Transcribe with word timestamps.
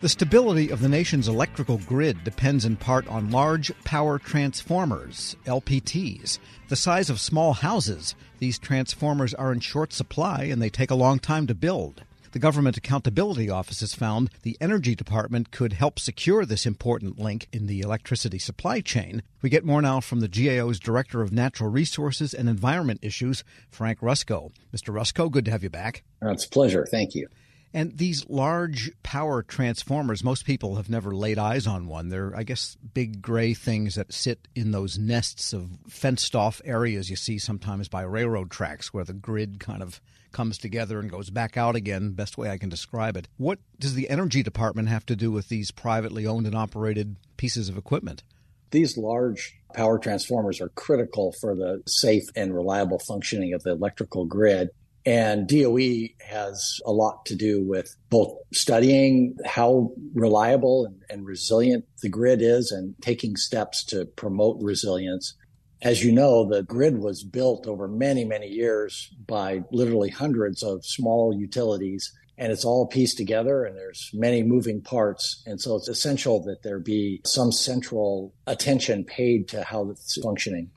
The 0.00 0.10
stability 0.10 0.68
of 0.68 0.82
the 0.82 0.90
nation's 0.90 1.26
electrical 1.26 1.78
grid 1.78 2.22
depends 2.22 2.66
in 2.66 2.76
part 2.76 3.08
on 3.08 3.30
large 3.30 3.72
power 3.84 4.18
transformers, 4.18 5.34
LPTs. 5.46 6.38
The 6.68 6.76
size 6.76 7.08
of 7.08 7.18
small 7.18 7.54
houses, 7.54 8.14
these 8.38 8.58
transformers 8.58 9.32
are 9.32 9.54
in 9.54 9.60
short 9.60 9.94
supply 9.94 10.42
and 10.50 10.60
they 10.60 10.68
take 10.68 10.90
a 10.90 10.94
long 10.94 11.18
time 11.18 11.46
to 11.46 11.54
build. 11.54 12.04
The 12.32 12.38
Government 12.38 12.76
Accountability 12.76 13.48
Office 13.48 13.80
has 13.80 13.94
found 13.94 14.28
the 14.42 14.58
Energy 14.60 14.94
Department 14.94 15.50
could 15.50 15.72
help 15.72 15.98
secure 15.98 16.44
this 16.44 16.66
important 16.66 17.18
link 17.18 17.48
in 17.50 17.66
the 17.66 17.80
electricity 17.80 18.38
supply 18.38 18.82
chain. 18.82 19.22
We 19.40 19.48
get 19.48 19.64
more 19.64 19.80
now 19.80 20.00
from 20.00 20.20
the 20.20 20.28
GAO's 20.28 20.78
Director 20.78 21.22
of 21.22 21.32
Natural 21.32 21.70
Resources 21.70 22.34
and 22.34 22.50
Environment 22.50 23.00
Issues, 23.02 23.44
Frank 23.70 24.00
Rusco. 24.00 24.52
Mr. 24.74 24.92
Rusco, 24.92 25.30
good 25.30 25.46
to 25.46 25.50
have 25.52 25.62
you 25.62 25.70
back. 25.70 26.02
Uh, 26.22 26.32
it's 26.32 26.44
a 26.44 26.50
pleasure. 26.50 26.84
Thank 26.84 27.14
you. 27.14 27.28
And 27.74 27.98
these 27.98 28.28
large 28.28 28.90
power 29.02 29.42
transformers, 29.42 30.24
most 30.24 30.46
people 30.46 30.76
have 30.76 30.88
never 30.88 31.14
laid 31.14 31.38
eyes 31.38 31.66
on 31.66 31.88
one. 31.88 32.08
They're, 32.08 32.34
I 32.34 32.42
guess, 32.42 32.76
big 32.94 33.20
gray 33.20 33.54
things 33.54 33.96
that 33.96 34.12
sit 34.12 34.48
in 34.54 34.70
those 34.70 34.98
nests 34.98 35.52
of 35.52 35.70
fenced 35.88 36.34
off 36.34 36.62
areas 36.64 37.10
you 37.10 37.16
see 37.16 37.38
sometimes 37.38 37.88
by 37.88 38.02
railroad 38.02 38.50
tracks 38.50 38.94
where 38.94 39.04
the 39.04 39.12
grid 39.12 39.60
kind 39.60 39.82
of 39.82 40.00
comes 40.32 40.58
together 40.58 41.00
and 41.00 41.10
goes 41.10 41.30
back 41.30 41.56
out 41.56 41.76
again, 41.76 42.12
best 42.12 42.36
way 42.36 42.50
I 42.50 42.58
can 42.58 42.68
describe 42.68 43.16
it. 43.16 43.28
What 43.36 43.58
does 43.78 43.94
the 43.94 44.10
Energy 44.10 44.42
Department 44.42 44.88
have 44.88 45.06
to 45.06 45.16
do 45.16 45.30
with 45.30 45.48
these 45.48 45.70
privately 45.70 46.26
owned 46.26 46.46
and 46.46 46.54
operated 46.54 47.16
pieces 47.36 47.68
of 47.68 47.78
equipment? 47.78 48.22
These 48.70 48.98
large 48.98 49.54
power 49.74 49.98
transformers 49.98 50.60
are 50.60 50.68
critical 50.70 51.32
for 51.40 51.54
the 51.54 51.82
safe 51.86 52.24
and 52.34 52.54
reliable 52.54 52.98
functioning 52.98 53.54
of 53.54 53.62
the 53.62 53.70
electrical 53.70 54.24
grid. 54.24 54.70
And 55.06 55.46
DOE 55.46 56.08
has 56.18 56.80
a 56.84 56.90
lot 56.90 57.24
to 57.26 57.36
do 57.36 57.62
with 57.62 57.94
both 58.10 58.36
studying 58.52 59.36
how 59.46 59.92
reliable 60.14 60.84
and, 60.84 61.00
and, 61.08 61.24
resilient 61.24 61.84
the 62.02 62.08
grid 62.08 62.42
is 62.42 62.72
and 62.72 62.96
taking 63.00 63.36
steps 63.36 63.84
to 63.84 64.04
promote 64.04 64.58
resilience. 64.60 65.34
As 65.80 66.02
you 66.02 66.10
know, 66.10 66.48
the 66.48 66.64
grid 66.64 66.98
was 66.98 67.22
built 67.22 67.68
over 67.68 67.86
many, 67.86 68.24
many 68.24 68.48
years 68.48 69.14
by 69.28 69.62
literally 69.70 70.10
hundreds 70.10 70.64
of 70.64 70.84
small 70.84 71.32
utilities 71.38 72.12
and 72.38 72.52
it's 72.52 72.64
all 72.64 72.86
pieced 72.86 73.16
together 73.16 73.64
and 73.64 73.76
there's 73.76 74.10
many 74.12 74.42
moving 74.42 74.82
parts. 74.82 75.42
And 75.46 75.60
so 75.60 75.76
it's 75.76 75.88
essential 75.88 76.42
that 76.44 76.62
there 76.62 76.78
be 76.78 77.20
some 77.24 77.50
central 77.50 78.34
attention 78.46 79.04
paid 79.04 79.48
to 79.48 79.62
how 79.62 79.88
it's 79.90 80.18
functioning. 80.20 80.70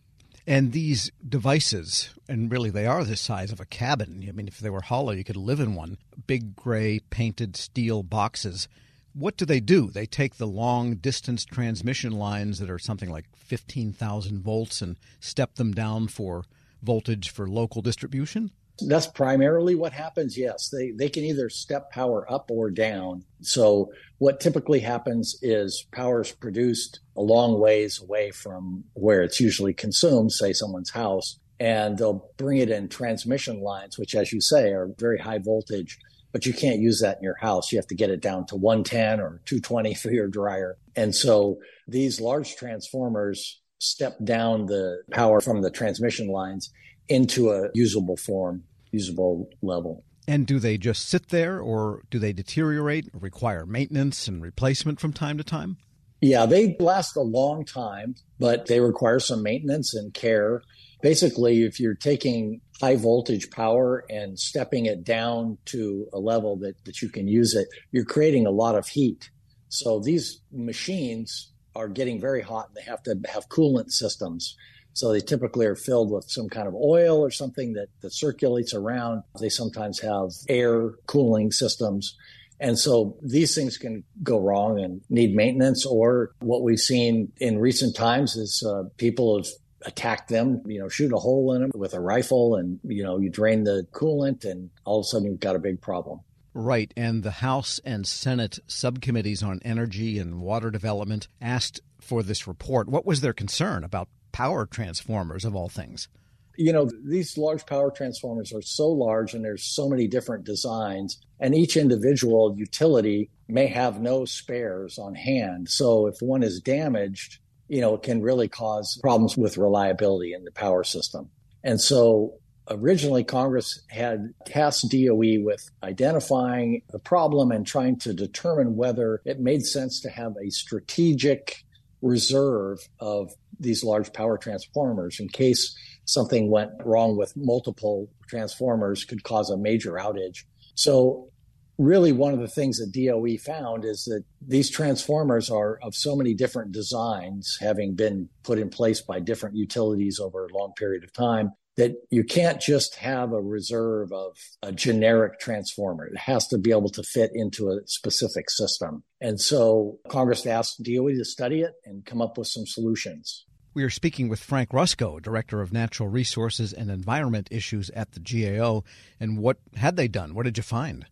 And 0.48 0.72
these 0.72 1.12
devices, 1.28 2.14
and 2.28 2.52
really 2.52 2.70
they 2.70 2.86
are 2.86 3.04
the 3.04 3.16
size 3.16 3.52
of 3.52 3.60
a 3.60 3.66
cabin. 3.66 4.26
I 4.28 4.32
mean, 4.32 4.48
if 4.48 4.60
they 4.60 4.70
were 4.70 4.82
hollow, 4.82 5.12
you 5.12 5.24
could 5.24 5.36
live 5.36 5.60
in 5.60 5.76
one. 5.76 5.98
Big 6.28 6.56
gray 6.56 7.00
painted 7.10 7.56
steel 7.56 8.04
boxes. 8.04 8.68
What 9.14 9.38
do 9.38 9.46
they 9.46 9.60
do? 9.60 9.90
They 9.90 10.06
take 10.06 10.36
the 10.36 10.48
long 10.48 10.96
distance 10.96 11.46
transmission 11.46 12.14
lines 12.14 12.60
that 12.60 12.70
are 12.70 12.80
something 12.80 13.10
like 13.10 13.26
15,000 13.36 14.42
volts 14.42 14.82
and 14.82 14.98
step 15.20 15.56
them 15.56 15.74
down 15.74 16.08
for 16.08 16.44
voltage 16.82 17.30
for 17.30 17.48
local 17.48 17.82
distribution? 17.82 18.52
That's 18.88 19.08
primarily 19.08 19.76
what 19.76 19.94
happens. 19.94 20.38
Yes, 20.38 20.70
they 20.70 20.92
they 20.92 21.10
can 21.10 21.24
either 21.24 21.50
step 21.50 21.92
power 21.92 22.32
up 22.32 22.50
or 22.52 22.70
down. 22.70 23.24
So 23.42 23.92
what 24.18 24.40
typically 24.40 24.80
happens 24.80 25.38
is 25.42 25.86
power 25.92 26.22
is 26.22 26.32
produced 26.32 27.00
a 27.16 27.22
long 27.22 27.60
ways 27.60 28.02
away 28.02 28.32
from 28.32 28.84
where 28.94 29.22
it's 29.22 29.40
usually 29.40 29.74
consumed, 29.74 30.32
say 30.32 30.54
someone's 30.54 30.92
house, 30.92 31.40
and 31.60 31.98
they'll 31.98 32.30
bring 32.38 32.58
it 32.58 32.70
in 32.70 32.90
transmission 32.90 33.62
lines, 33.62 33.98
which, 33.98 34.16
as 34.16 34.32
you 34.32 34.42
say, 34.42 34.72
are 34.72 34.90
very 34.98 35.20
high 35.20 35.40
voltage. 35.40 35.98
But 36.32 36.46
you 36.46 36.54
can't 36.54 36.80
use 36.80 37.00
that 37.02 37.18
in 37.18 37.24
your 37.24 37.38
house. 37.40 37.72
You 37.72 37.80
have 37.80 37.88
to 37.88 37.96
get 37.96 38.12
it 38.12 38.22
down 38.22 38.46
to 38.48 38.56
110 38.56 39.20
or 39.20 39.42
220 39.46 39.96
for 39.96 40.12
your 40.12 40.28
dryer. 40.28 40.78
And 40.96 41.16
so 41.16 41.58
these 41.88 42.22
large 42.22 42.56
transformers 42.56 43.62
step 43.80 44.18
down 44.24 44.68
the 44.68 45.02
power 45.12 45.42
from 45.42 45.62
the 45.62 45.72
transmission 45.72 46.28
lines 46.28 46.72
into 47.08 47.50
a 47.50 47.70
usable 47.74 48.18
form 48.18 48.64
usable 48.92 49.50
level. 49.62 50.04
And 50.28 50.46
do 50.46 50.60
they 50.60 50.78
just 50.78 51.08
sit 51.10 51.30
there 51.30 51.60
or 51.60 52.04
do 52.12 52.20
they 52.20 52.34
deteriorate, 52.34 53.10
require 53.14 53.66
maintenance 53.66 54.28
and 54.28 54.42
replacement 54.42 55.00
from 55.00 55.12
time 55.12 55.38
to 55.38 55.44
time? 55.44 55.78
Yeah, 56.22 56.46
they 56.46 56.76
last 56.80 57.16
a 57.16 57.22
long 57.22 57.66
time, 57.66 58.16
but 58.40 58.68
they 58.68 58.80
require 58.80 59.20
some 59.20 59.42
maintenance 59.42 59.96
and 59.96 60.14
care. 60.14 60.62
Basically, 61.02 61.64
if 61.64 61.80
you're 61.80 61.96
taking 61.96 62.62
high 62.80 62.98
voltage 62.98 63.50
power 63.50 64.04
and 64.10 64.38
stepping 64.38 64.86
it 64.86 65.04
down 65.04 65.58
to 65.66 66.08
a 66.14 66.20
level 66.20 66.58
that, 66.58 66.76
that 66.86 67.02
you 67.02 67.10
can 67.10 67.28
use 67.28 67.56
it, 67.56 67.68
you're 67.92 68.06
creating 68.06 68.46
a 68.46 68.52
lot 68.52 68.76
of 68.76 68.88
heat. 68.88 69.30
So 69.70 70.00
these 70.00 70.42
machines 70.52 71.52
are 71.76 71.88
getting 71.88 72.20
very 72.20 72.42
hot 72.42 72.68
and 72.68 72.76
they 72.76 72.90
have 72.90 73.02
to 73.04 73.18
have 73.32 73.48
coolant 73.50 73.92
systems. 73.92 74.56
So 74.94 75.12
they 75.12 75.22
typically 75.22 75.66
are 75.66 75.76
filled 75.76 76.12
with 76.12 76.30
some 76.30 76.50
kind 76.50 76.68
of 76.68 76.76
oil 76.76 77.20
or 77.20 77.32
something 77.32 77.74
that, 77.74 77.88
that 78.02 78.14
circulates 78.14 78.74
around. 78.74 79.24
They 79.40 79.50
sometimes 79.50 80.00
have 80.00 80.30
air 80.48 80.92
cooling 81.06 81.52
systems. 81.52 82.18
And 82.60 82.78
so 82.78 83.18
these 83.22 83.56
things 83.56 83.78
can 83.78 84.04
go 84.22 84.40
wrong 84.40 84.80
and 84.80 85.02
need 85.10 85.34
maintenance. 85.34 85.86
Or 85.86 86.32
what 86.40 86.64
we've 86.64 86.80
seen 86.80 87.32
in 87.38 87.60
recent 87.60 87.96
times 87.96 88.36
is 88.36 88.64
uh, 88.68 88.84
people 88.98 89.38
have 89.38 89.48
attacked 89.86 90.28
them, 90.28 90.62
you 90.66 90.80
know, 90.80 90.90
shoot 90.90 91.14
a 91.14 91.18
hole 91.18 91.54
in 91.54 91.62
them 91.62 91.72
with 91.74 91.94
a 91.94 92.00
rifle 92.02 92.56
and, 92.56 92.80
you 92.84 93.04
know, 93.04 93.18
you 93.18 93.30
drain 93.30 93.64
the 93.64 93.88
coolant 93.94 94.44
and 94.44 94.70
all 94.84 95.00
of 95.00 95.04
a 95.04 95.08
sudden 95.08 95.28
you've 95.28 95.40
got 95.40 95.56
a 95.56 95.60
big 95.60 95.80
problem. 95.80 96.20
Right. 96.54 96.94
And 96.98 97.24
the 97.24 97.32
House 97.32 97.80
and 97.86 98.06
Senate 98.06 98.60
subcommittees 98.68 99.42
on 99.42 99.62
energy 99.64 100.20
and 100.20 100.42
water 100.42 100.72
development 100.72 101.30
asked 101.40 101.80
for 102.02 102.24
this 102.24 102.48
report. 102.48 102.90
What 102.90 103.06
was 103.06 103.22
their 103.22 103.34
concern 103.34 103.84
about 103.84 104.10
power 104.40 104.66
transformers 104.66 105.44
of 105.44 105.54
all 105.54 105.68
things. 105.68 106.08
You 106.56 106.72
know, 106.72 106.90
these 107.04 107.38
large 107.38 107.66
power 107.66 107.92
transformers 107.92 108.54
are 108.54 108.62
so 108.62 108.88
large 108.88 109.34
and 109.34 109.44
there's 109.44 109.66
so 109.66 109.90
many 109.90 110.08
different 110.08 110.46
designs, 110.46 111.20
and 111.42 111.54
each 111.54 111.76
individual 111.76 112.56
utility 112.58 113.30
may 113.50 113.68
have 113.68 114.00
no 114.00 114.24
spares 114.24 114.98
on 114.98 115.14
hand. 115.14 115.70
So 115.70 116.08
if 116.08 116.22
one 116.22 116.42
is 116.42 116.62
damaged, 116.62 117.40
you 117.68 117.82
know, 117.82 117.96
it 117.96 118.04
can 118.04 118.22
really 118.22 118.48
cause 118.48 118.98
problems 119.02 119.36
with 119.36 119.58
reliability 119.58 120.32
in 120.34 120.46
the 120.46 120.52
power 120.52 120.86
system. 120.86 121.30
And 121.62 121.82
so 121.82 122.36
originally 122.70 123.26
Congress 123.26 123.82
had 123.90 124.34
tasked 124.46 124.90
DOE 124.90 125.44
with 125.44 125.70
identifying 125.84 126.84
the 126.92 127.00
problem 127.00 127.52
and 127.52 127.68
trying 127.68 127.98
to 128.00 128.14
determine 128.14 128.78
whether 128.78 129.22
it 129.26 129.42
made 129.42 129.66
sense 129.66 130.00
to 130.02 130.10
have 130.10 130.34
a 130.42 130.50
strategic 130.50 131.66
reserve 132.02 132.80
of 133.02 133.34
these 133.60 133.84
large 133.84 134.12
power 134.14 134.38
transformers 134.38 135.20
in 135.20 135.28
case 135.30 135.76
something 136.06 136.50
went 136.50 136.72
wrong 136.84 137.18
with 137.18 137.36
multiple 137.36 138.10
transformers 138.28 139.04
could 139.04 139.24
cause 139.24 139.50
a 139.50 139.58
major 139.58 139.94
outage. 139.94 140.44
So 140.76 141.30
really 141.78 142.12
one 142.12 142.34
of 142.34 142.40
the 142.40 142.48
things 142.48 142.78
that 142.78 142.92
DOE 142.92 143.38
found 143.38 143.86
is 143.86 144.04
that 144.06 144.24
these 144.46 144.70
transformers 144.70 145.50
are 145.50 145.80
of 145.82 145.96
so 145.96 146.16
many 146.16 146.34
different 146.34 146.72
designs 146.72 147.58
having 147.62 147.96
been 147.96 148.30
put 148.44 148.60
in 148.60 148.70
place 148.70 149.02
by 149.02 149.20
different 149.20 149.56
utilities 149.56 150.20
over 150.20 150.46
a 150.46 150.54
long 150.54 150.74
period 150.78 151.04
of 151.04 151.14
time 151.14 151.52
that 151.78 151.94
you 152.10 152.26
can't 152.26 152.60
just 152.60 152.96
have 152.96 153.32
a 153.32 153.42
reserve 153.42 154.12
of 154.12 154.36
a 154.62 154.70
generic 154.70 155.40
transformer. 155.40 156.06
It 156.06 156.18
has 156.18 156.46
to 156.48 156.58
be 156.58 156.72
able 156.72 156.90
to 156.90 157.04
fit 157.04 157.32
into 157.34 157.70
a 157.70 157.80
specific 157.86 158.50
system. 158.50 159.04
And 159.22 159.40
so 159.40 159.98
Congress 160.10 160.46
asked 160.46 160.84
DOE 160.84 161.14
to 161.14 161.24
study 161.24 161.62
it 161.62 161.72
and 161.86 162.06
come 162.06 162.22
up 162.22 162.38
with 162.38 162.48
some 162.48 162.66
solutions. 162.66 163.46
We 163.74 163.84
are 163.84 163.90
speaking 163.90 164.30
with 164.30 164.40
Frank 164.40 164.72
Rusco, 164.72 165.22
Director 165.22 165.62
of 165.62 165.72
Natural 165.72 166.10
Resources 166.10 166.74
and 166.74 166.90
Environment 166.90 167.48
Issues 167.52 167.90
at 167.92 168.12
the 168.14 168.20
GAO. 168.20 168.84
And 169.20 169.38
what 169.38 169.58
had 169.76 169.96
they 169.96 170.08
done? 170.08 170.34
What 170.34 170.44
did 170.44 170.58
you 170.58 170.64
find? 170.64 171.06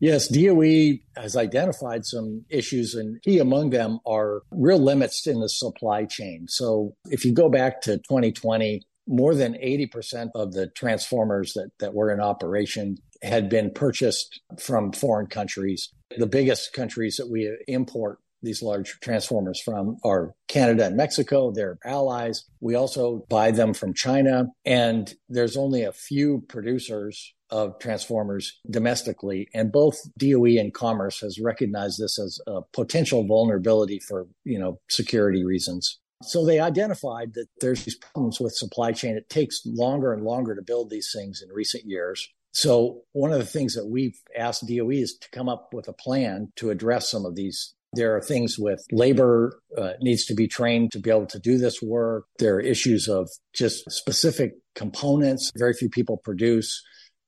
Yes, 0.00 0.28
DOE 0.28 0.98
has 1.16 1.36
identified 1.36 2.04
some 2.04 2.44
issues, 2.50 2.94
and 2.94 3.22
key 3.22 3.38
among 3.38 3.70
them 3.70 4.00
are 4.04 4.42
real 4.50 4.78
limits 4.78 5.26
in 5.26 5.40
the 5.40 5.48
supply 5.48 6.04
chain. 6.04 6.46
So 6.48 6.94
if 7.06 7.24
you 7.24 7.32
go 7.32 7.48
back 7.48 7.80
to 7.82 7.96
2020, 7.96 8.82
more 9.06 9.34
than 9.34 9.54
80% 9.54 10.30
of 10.34 10.52
the 10.52 10.66
transformers 10.68 11.54
that, 11.54 11.70
that 11.78 11.94
were 11.94 12.12
in 12.12 12.20
operation 12.20 12.98
had 13.22 13.48
been 13.48 13.70
purchased 13.70 14.40
from 14.58 14.92
foreign 14.92 15.26
countries. 15.26 15.90
The 16.16 16.26
biggest 16.26 16.72
countries 16.72 17.16
that 17.16 17.30
we 17.30 17.50
import 17.66 18.18
these 18.44 18.62
large 18.62 18.98
transformers 19.00 19.60
from 19.60 19.96
are 20.04 20.34
Canada 20.48 20.86
and 20.86 20.96
Mexico. 20.96 21.50
They're 21.50 21.78
allies. 21.84 22.44
We 22.60 22.74
also 22.74 23.24
buy 23.28 23.50
them 23.50 23.74
from 23.74 23.94
China. 23.94 24.46
And 24.64 25.12
there's 25.28 25.56
only 25.56 25.82
a 25.82 25.92
few 25.92 26.44
producers 26.48 27.34
of 27.50 27.78
transformers 27.78 28.58
domestically. 28.70 29.48
And 29.54 29.72
both 29.72 29.96
DOE 30.18 30.58
and 30.58 30.74
Commerce 30.74 31.20
has 31.20 31.38
recognized 31.38 32.00
this 32.00 32.18
as 32.18 32.40
a 32.46 32.62
potential 32.72 33.26
vulnerability 33.26 34.00
for, 34.00 34.26
you 34.44 34.58
know, 34.58 34.80
security 34.88 35.44
reasons. 35.44 35.98
So 36.22 36.44
they 36.44 36.58
identified 36.58 37.34
that 37.34 37.46
there's 37.60 37.84
these 37.84 37.96
problems 37.96 38.40
with 38.40 38.54
supply 38.54 38.92
chain. 38.92 39.16
It 39.16 39.28
takes 39.28 39.62
longer 39.66 40.12
and 40.12 40.24
longer 40.24 40.54
to 40.54 40.62
build 40.62 40.90
these 40.90 41.12
things 41.14 41.42
in 41.42 41.52
recent 41.52 41.84
years. 41.84 42.28
So 42.52 43.02
one 43.12 43.32
of 43.32 43.38
the 43.38 43.44
things 43.44 43.74
that 43.74 43.86
we've 43.86 44.18
asked 44.36 44.66
DOE 44.66 44.90
is 44.90 45.18
to 45.18 45.30
come 45.30 45.48
up 45.48 45.74
with 45.74 45.88
a 45.88 45.92
plan 45.92 46.52
to 46.56 46.70
address 46.70 47.10
some 47.10 47.26
of 47.26 47.34
these. 47.34 47.74
There 47.94 48.16
are 48.16 48.20
things 48.20 48.58
with 48.58 48.84
labor 48.90 49.58
uh, 49.76 49.92
needs 50.00 50.24
to 50.26 50.34
be 50.34 50.48
trained 50.48 50.92
to 50.92 50.98
be 50.98 51.10
able 51.10 51.26
to 51.26 51.38
do 51.38 51.58
this 51.58 51.80
work. 51.82 52.26
There 52.38 52.56
are 52.56 52.60
issues 52.60 53.08
of 53.08 53.28
just 53.52 53.90
specific 53.90 54.52
components. 54.74 55.52
Very 55.56 55.74
few 55.74 55.88
people 55.88 56.16
produce 56.18 56.82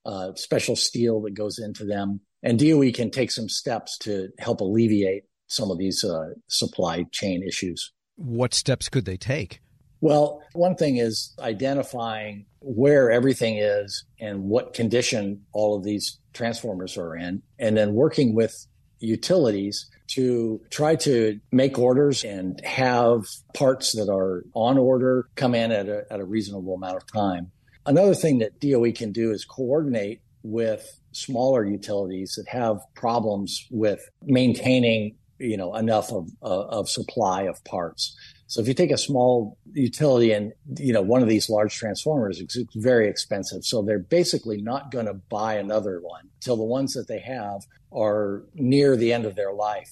uh, 0.04 0.34
special 0.34 0.76
steel 0.76 1.20
that 1.22 1.34
goes 1.34 1.58
into 1.58 1.84
them. 1.84 2.20
And 2.42 2.58
DOE 2.58 2.92
can 2.92 3.10
take 3.10 3.30
some 3.30 3.48
steps 3.48 3.98
to 3.98 4.28
help 4.38 4.60
alleviate 4.60 5.24
some 5.48 5.70
of 5.70 5.78
these 5.78 6.04
uh, 6.04 6.30
supply 6.48 7.04
chain 7.12 7.42
issues. 7.42 7.92
What 8.16 8.54
steps 8.54 8.88
could 8.88 9.04
they 9.04 9.16
take? 9.16 9.60
Well, 10.00 10.42
one 10.52 10.76
thing 10.76 10.98
is 10.98 11.34
identifying 11.40 12.46
where 12.60 13.10
everything 13.10 13.58
is 13.58 14.04
and 14.20 14.44
what 14.44 14.74
condition 14.74 15.42
all 15.52 15.76
of 15.76 15.84
these 15.84 16.18
transformers 16.34 16.96
are 16.98 17.16
in, 17.16 17.42
and 17.58 17.76
then 17.76 17.94
working 17.94 18.34
with 18.34 18.66
utilities 19.00 19.86
to 20.08 20.60
try 20.70 20.94
to 20.96 21.40
make 21.50 21.78
orders 21.78 22.24
and 22.24 22.60
have 22.64 23.24
parts 23.54 23.92
that 23.92 24.10
are 24.10 24.44
on 24.54 24.78
order 24.78 25.28
come 25.34 25.54
in 25.54 25.72
at 25.72 25.88
a, 25.88 26.04
at 26.10 26.20
a 26.20 26.24
reasonable 26.24 26.74
amount 26.74 26.96
of 26.96 27.06
time. 27.12 27.50
Another 27.84 28.14
thing 28.14 28.38
that 28.38 28.60
DOE 28.60 28.92
can 28.92 29.12
do 29.12 29.30
is 29.30 29.44
coordinate 29.44 30.20
with 30.42 31.00
smaller 31.12 31.64
utilities 31.64 32.34
that 32.36 32.48
have 32.48 32.78
problems 32.94 33.66
with 33.70 34.08
maintaining 34.22 35.16
you 35.38 35.56
know 35.56 35.74
enough 35.74 36.12
of, 36.12 36.30
uh, 36.42 36.66
of 36.66 36.88
supply 36.88 37.42
of 37.42 37.62
parts 37.64 38.16
so 38.48 38.60
if 38.60 38.68
you 38.68 38.74
take 38.74 38.92
a 38.92 38.98
small 38.98 39.58
utility 39.72 40.32
and 40.32 40.52
you 40.78 40.92
know 40.92 41.02
one 41.02 41.22
of 41.22 41.28
these 41.28 41.50
large 41.50 41.76
transformers, 41.76 42.40
it's 42.40 42.56
very 42.76 43.08
expensive. 43.08 43.64
So 43.64 43.82
they're 43.82 43.98
basically 43.98 44.60
not 44.60 44.90
going 44.90 45.06
to 45.06 45.14
buy 45.14 45.54
another 45.54 46.00
one 46.00 46.28
till 46.40 46.56
the 46.56 46.62
ones 46.62 46.92
that 46.94 47.08
they 47.08 47.18
have 47.20 47.62
are 47.92 48.44
near 48.54 48.96
the 48.96 49.12
end 49.12 49.24
of 49.24 49.34
their 49.34 49.52
life. 49.52 49.90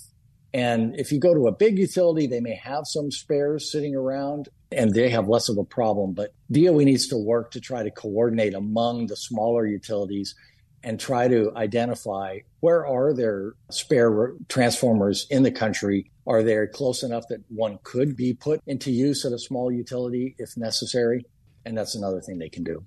And 0.52 0.94
if 0.96 1.10
you 1.10 1.18
go 1.18 1.34
to 1.34 1.48
a 1.48 1.52
big 1.52 1.78
utility, 1.78 2.28
they 2.28 2.40
may 2.40 2.54
have 2.54 2.86
some 2.86 3.10
spares 3.10 3.72
sitting 3.72 3.96
around 3.96 4.48
and 4.70 4.94
they 4.94 5.08
have 5.08 5.26
less 5.26 5.48
of 5.48 5.58
a 5.58 5.64
problem. 5.64 6.12
But 6.12 6.32
DOE 6.52 6.78
needs 6.78 7.08
to 7.08 7.16
work 7.16 7.50
to 7.52 7.60
try 7.60 7.82
to 7.82 7.90
coordinate 7.90 8.54
among 8.54 9.08
the 9.08 9.16
smaller 9.16 9.66
utilities 9.66 10.36
and 10.84 11.00
try 11.00 11.26
to 11.26 11.50
identify 11.56 12.38
where 12.60 12.86
are 12.86 13.12
there 13.12 13.54
spare 13.70 14.34
transformers 14.48 15.26
in 15.28 15.42
the 15.42 15.50
country 15.50 16.12
are 16.26 16.42
they 16.42 16.66
close 16.72 17.02
enough 17.02 17.24
that 17.28 17.40
one 17.48 17.78
could 17.82 18.16
be 18.16 18.34
put 18.34 18.60
into 18.66 18.90
use 18.90 19.24
at 19.24 19.32
a 19.32 19.38
small 19.38 19.70
utility 19.70 20.34
if 20.38 20.56
necessary 20.56 21.24
and 21.64 21.76
that's 21.76 21.94
another 21.94 22.20
thing 22.20 22.38
they 22.38 22.48
can 22.48 22.64
do 22.64 22.84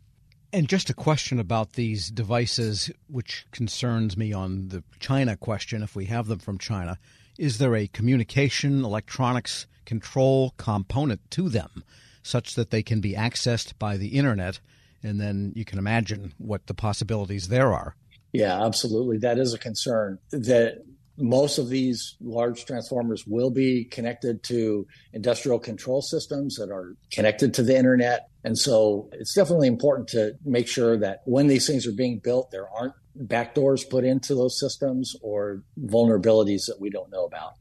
and 0.54 0.70
just 0.70 0.90
a 0.90 0.94
question 0.94 1.40
about 1.40 1.74
these 1.74 2.10
devices 2.10 2.90
which 3.08 3.46
concerns 3.52 4.16
me 4.18 4.34
on 4.34 4.70
the 4.70 4.84
china 5.00 5.36
question 5.36 5.84
if 5.84 5.96
we 5.96 6.06
have 6.06 6.28
them 6.28 6.40
from 6.40 6.58
china 6.58 6.98
is 7.38 7.58
there 7.58 7.76
a 7.76 7.88
communication 7.88 8.84
electronics 8.84 9.68
control 9.86 10.54
component 10.58 11.22
to 11.32 11.50
them 11.50 11.84
such 12.24 12.56
that 12.56 12.72
they 12.72 12.84
can 12.84 13.00
be 13.00 13.14
accessed 13.14 13.74
by 13.80 13.98
the 13.98 14.10
internet 14.10 14.60
and 15.04 15.20
then 15.20 15.54
you 15.56 15.66
can 15.66 15.80
imagine 15.80 16.34
what 16.38 16.68
the 16.68 16.74
possibilities 16.74 17.48
there 17.48 17.74
are. 17.74 17.96
Yeah, 18.34 18.66
absolutely. 18.66 19.18
That 19.20 19.40
is 19.40 19.54
a 19.54 19.58
concern 19.58 20.20
that 20.32 20.84
most 21.18 21.58
of 21.58 21.70
these 21.70 22.16
large 22.22 22.66
transformers 22.66 23.26
will 23.26 23.50
be 23.50 23.86
connected 23.86 24.44
to 24.44 24.88
industrial 25.14 25.60
control 25.60 26.02
systems 26.02 26.56
that 26.56 26.70
are 26.70 26.96
connected 27.12 27.54
to 27.56 27.64
the 27.64 27.76
internet. 27.76 28.30
And 28.44 28.58
so 28.58 29.10
it's 29.14 29.34
definitely 29.34 29.68
important 29.68 30.10
to 30.10 30.34
make 30.46 30.68
sure 30.68 30.98
that 31.00 31.22
when 31.26 31.48
these 31.48 31.68
things 31.68 31.88
are 31.88 31.92
being 31.92 32.20
built, 32.20 32.52
there 32.52 32.68
aren't 32.70 32.94
backdoors 33.18 33.90
put 33.90 34.04
into 34.04 34.36
those 34.36 34.60
systems 34.60 35.16
or 35.22 35.64
vulnerabilities 35.80 36.68
that 36.68 36.78
we 36.80 36.90
don't 36.90 37.12
know 37.12 37.26
about. 37.26 37.54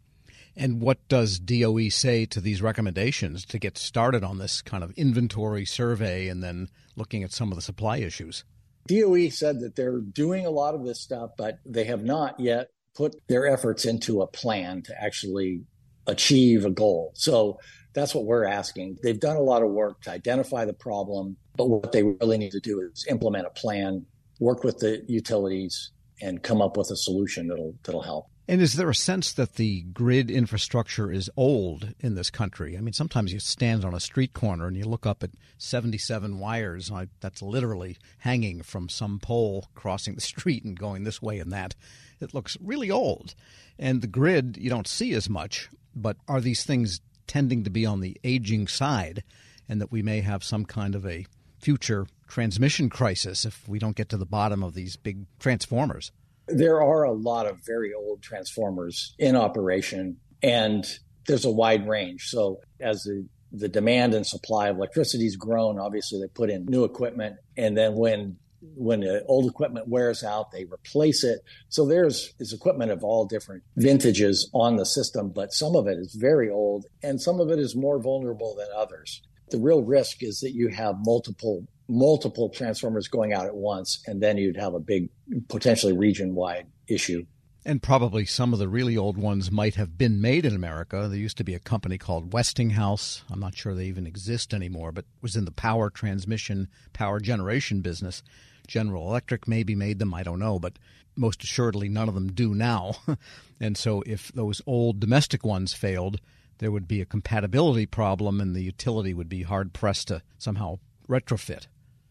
And 0.54 0.80
what 0.80 1.06
does 1.08 1.38
DOE 1.38 1.90
say 1.90 2.24
to 2.26 2.40
these 2.40 2.62
recommendations 2.62 3.44
to 3.46 3.58
get 3.58 3.76
started 3.76 4.24
on 4.24 4.38
this 4.38 4.62
kind 4.62 4.82
of 4.82 4.90
inventory 4.92 5.66
survey 5.66 6.28
and 6.28 6.42
then 6.42 6.68
looking 6.94 7.22
at 7.22 7.32
some 7.32 7.52
of 7.52 7.56
the 7.56 7.62
supply 7.62 7.98
issues? 7.98 8.44
DOE 8.88 9.28
said 9.28 9.60
that 9.60 9.76
they're 9.76 10.00
doing 10.00 10.46
a 10.46 10.50
lot 10.50 10.74
of 10.74 10.84
this 10.84 11.00
stuff, 11.00 11.32
but 11.36 11.58
they 11.66 11.84
have 11.84 12.04
not 12.04 12.40
yet 12.40 12.70
put 12.96 13.14
their 13.28 13.46
efforts 13.46 13.84
into 13.84 14.22
a 14.22 14.26
plan 14.26 14.82
to 14.82 15.02
actually 15.02 15.60
achieve 16.06 16.64
a 16.64 16.70
goal. 16.70 17.12
So 17.14 17.58
that's 17.92 18.14
what 18.14 18.24
we're 18.24 18.46
asking. 18.46 18.98
They've 19.02 19.18
done 19.18 19.36
a 19.36 19.42
lot 19.42 19.62
of 19.62 19.70
work 19.70 20.02
to 20.02 20.10
identify 20.10 20.64
the 20.64 20.72
problem, 20.72 21.36
but 21.56 21.68
what 21.68 21.92
they 21.92 22.02
really 22.02 22.38
need 22.38 22.52
to 22.52 22.60
do 22.60 22.80
is 22.80 23.06
implement 23.08 23.46
a 23.46 23.50
plan, 23.50 24.04
work 24.40 24.64
with 24.64 24.78
the 24.78 25.02
utilities, 25.08 25.92
and 26.20 26.42
come 26.42 26.62
up 26.62 26.76
with 26.76 26.90
a 26.90 26.96
solution 26.96 27.48
that'll 27.48 27.74
that'll 27.84 28.02
help. 28.02 28.26
And 28.48 28.60
is 28.60 28.74
there 28.74 28.88
a 28.88 28.94
sense 28.94 29.32
that 29.32 29.54
the 29.54 29.82
grid 29.82 30.30
infrastructure 30.30 31.10
is 31.10 31.28
old 31.36 31.94
in 31.98 32.14
this 32.14 32.30
country? 32.30 32.78
I 32.78 32.80
mean, 32.80 32.92
sometimes 32.92 33.32
you 33.32 33.40
stand 33.40 33.84
on 33.84 33.92
a 33.92 33.98
street 33.98 34.34
corner 34.34 34.68
and 34.68 34.76
you 34.76 34.84
look 34.84 35.04
up 35.04 35.24
at 35.24 35.30
77 35.58 36.38
wires 36.38 36.92
that's 37.20 37.42
literally 37.42 37.96
hanging 38.18 38.62
from 38.62 38.88
some 38.88 39.18
pole 39.18 39.66
crossing 39.74 40.14
the 40.14 40.20
street 40.20 40.64
and 40.64 40.78
going 40.78 41.02
this 41.02 41.20
way 41.20 41.40
and 41.40 41.52
that. 41.52 41.74
It 42.20 42.34
looks 42.34 42.56
really 42.60 42.88
old. 42.88 43.34
And 43.80 44.00
the 44.00 44.06
grid, 44.06 44.56
you 44.56 44.70
don't 44.70 44.86
see 44.86 45.12
as 45.14 45.28
much, 45.28 45.68
but 45.94 46.16
are 46.28 46.40
these 46.40 46.62
things 46.62 47.00
tending 47.26 47.64
to 47.64 47.70
be 47.70 47.84
on 47.84 48.00
the 48.00 48.16
aging 48.22 48.68
side 48.68 49.24
and 49.68 49.80
that 49.80 49.90
we 49.90 50.02
may 50.02 50.20
have 50.20 50.44
some 50.44 50.64
kind 50.64 50.94
of 50.94 51.04
a 51.04 51.26
future 51.58 52.06
transmission 52.28 52.90
crisis 52.90 53.44
if 53.44 53.68
we 53.68 53.80
don't 53.80 53.96
get 53.96 54.08
to 54.10 54.16
the 54.16 54.24
bottom 54.24 54.62
of 54.62 54.74
these 54.74 54.96
big 54.96 55.26
transformers? 55.40 56.12
There 56.48 56.80
are 56.82 57.02
a 57.04 57.12
lot 57.12 57.46
of 57.46 57.64
very 57.64 57.92
old 57.92 58.22
transformers 58.22 59.14
in 59.18 59.36
operation, 59.36 60.18
and 60.42 60.86
there's 61.26 61.44
a 61.44 61.50
wide 61.50 61.88
range. 61.88 62.28
So, 62.28 62.60
as 62.80 63.02
the, 63.02 63.26
the 63.52 63.68
demand 63.68 64.14
and 64.14 64.26
supply 64.26 64.68
of 64.68 64.76
electricity 64.76 65.24
has 65.24 65.36
grown, 65.36 65.78
obviously 65.78 66.20
they 66.20 66.28
put 66.28 66.50
in 66.50 66.66
new 66.66 66.84
equipment, 66.84 67.36
and 67.56 67.76
then 67.76 67.94
when 67.94 68.38
when 68.74 69.00
the 69.00 69.24
old 69.24 69.48
equipment 69.48 69.88
wears 69.88 70.24
out, 70.24 70.50
they 70.50 70.64
replace 70.64 71.24
it. 71.24 71.40
So 71.68 71.86
there's 71.86 72.34
is 72.38 72.52
equipment 72.52 72.90
of 72.90 73.04
all 73.04 73.26
different 73.26 73.62
vintages 73.76 74.50
on 74.52 74.76
the 74.76 74.86
system, 74.86 75.30
but 75.30 75.52
some 75.52 75.76
of 75.76 75.86
it 75.86 75.98
is 75.98 76.14
very 76.14 76.50
old 76.50 76.86
and 77.02 77.20
some 77.20 77.40
of 77.40 77.50
it 77.50 77.58
is 77.58 77.76
more 77.76 78.00
vulnerable 78.00 78.54
than 78.56 78.68
others. 78.74 79.22
The 79.50 79.58
real 79.58 79.82
risk 79.82 80.22
is 80.22 80.40
that 80.40 80.52
you 80.52 80.68
have 80.68 80.96
multiple 81.04 81.66
multiple 81.88 82.48
transformers 82.48 83.08
going 83.08 83.32
out 83.32 83.46
at 83.46 83.54
once, 83.54 84.02
and 84.06 84.22
then 84.22 84.36
you'd 84.38 84.56
have 84.56 84.74
a 84.74 84.80
big, 84.80 85.08
potentially 85.48 85.92
region 85.92 86.34
wide 86.34 86.66
issue. 86.88 87.24
And 87.64 87.82
probably 87.82 88.24
some 88.24 88.52
of 88.52 88.60
the 88.60 88.68
really 88.68 88.96
old 88.96 89.18
ones 89.18 89.50
might 89.50 89.74
have 89.74 89.98
been 89.98 90.20
made 90.20 90.46
in 90.46 90.54
America. 90.54 91.08
There 91.08 91.18
used 91.18 91.38
to 91.38 91.44
be 91.44 91.54
a 91.54 91.58
company 91.58 91.98
called 91.98 92.32
Westinghouse. 92.32 93.24
I'm 93.28 93.40
not 93.40 93.56
sure 93.56 93.74
they 93.74 93.86
even 93.86 94.06
exist 94.06 94.54
anymore, 94.54 94.92
but 94.92 95.04
was 95.20 95.34
in 95.34 95.46
the 95.46 95.50
power 95.50 95.90
transmission, 95.90 96.68
power 96.92 97.18
generation 97.18 97.80
business. 97.80 98.22
General 98.68 99.08
Electric 99.08 99.48
maybe 99.48 99.74
made 99.74 99.98
them, 99.98 100.14
I 100.14 100.22
don't 100.22 100.38
know, 100.38 100.60
but 100.60 100.78
most 101.16 101.42
assuredly 101.42 101.88
none 101.88 102.08
of 102.08 102.14
them 102.14 102.32
do 102.32 102.54
now. 102.54 102.94
and 103.60 103.76
so 103.76 104.02
if 104.06 104.30
those 104.32 104.62
old 104.64 105.00
domestic 105.00 105.44
ones 105.44 105.72
failed, 105.72 106.20
there 106.58 106.70
would 106.70 106.86
be 106.86 107.00
a 107.00 107.06
compatibility 107.06 107.86
problem 107.86 108.40
and 108.40 108.54
the 108.54 108.62
utility 108.62 109.12
would 109.12 109.28
be 109.28 109.42
hard 109.42 109.72
pressed 109.72 110.08
to 110.08 110.22
somehow 110.38 110.78
retrofit. 111.08 111.66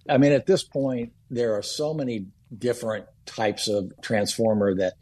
I 0.08 0.18
mean, 0.18 0.32
at 0.32 0.46
this 0.46 0.64
point, 0.64 1.14
there 1.30 1.56
are 1.56 1.64
so 1.64 1.94
many 1.94 2.28
different 2.56 3.06
types 3.26 3.68
of 3.68 3.92
transformer 4.02 4.76
that 4.76 4.94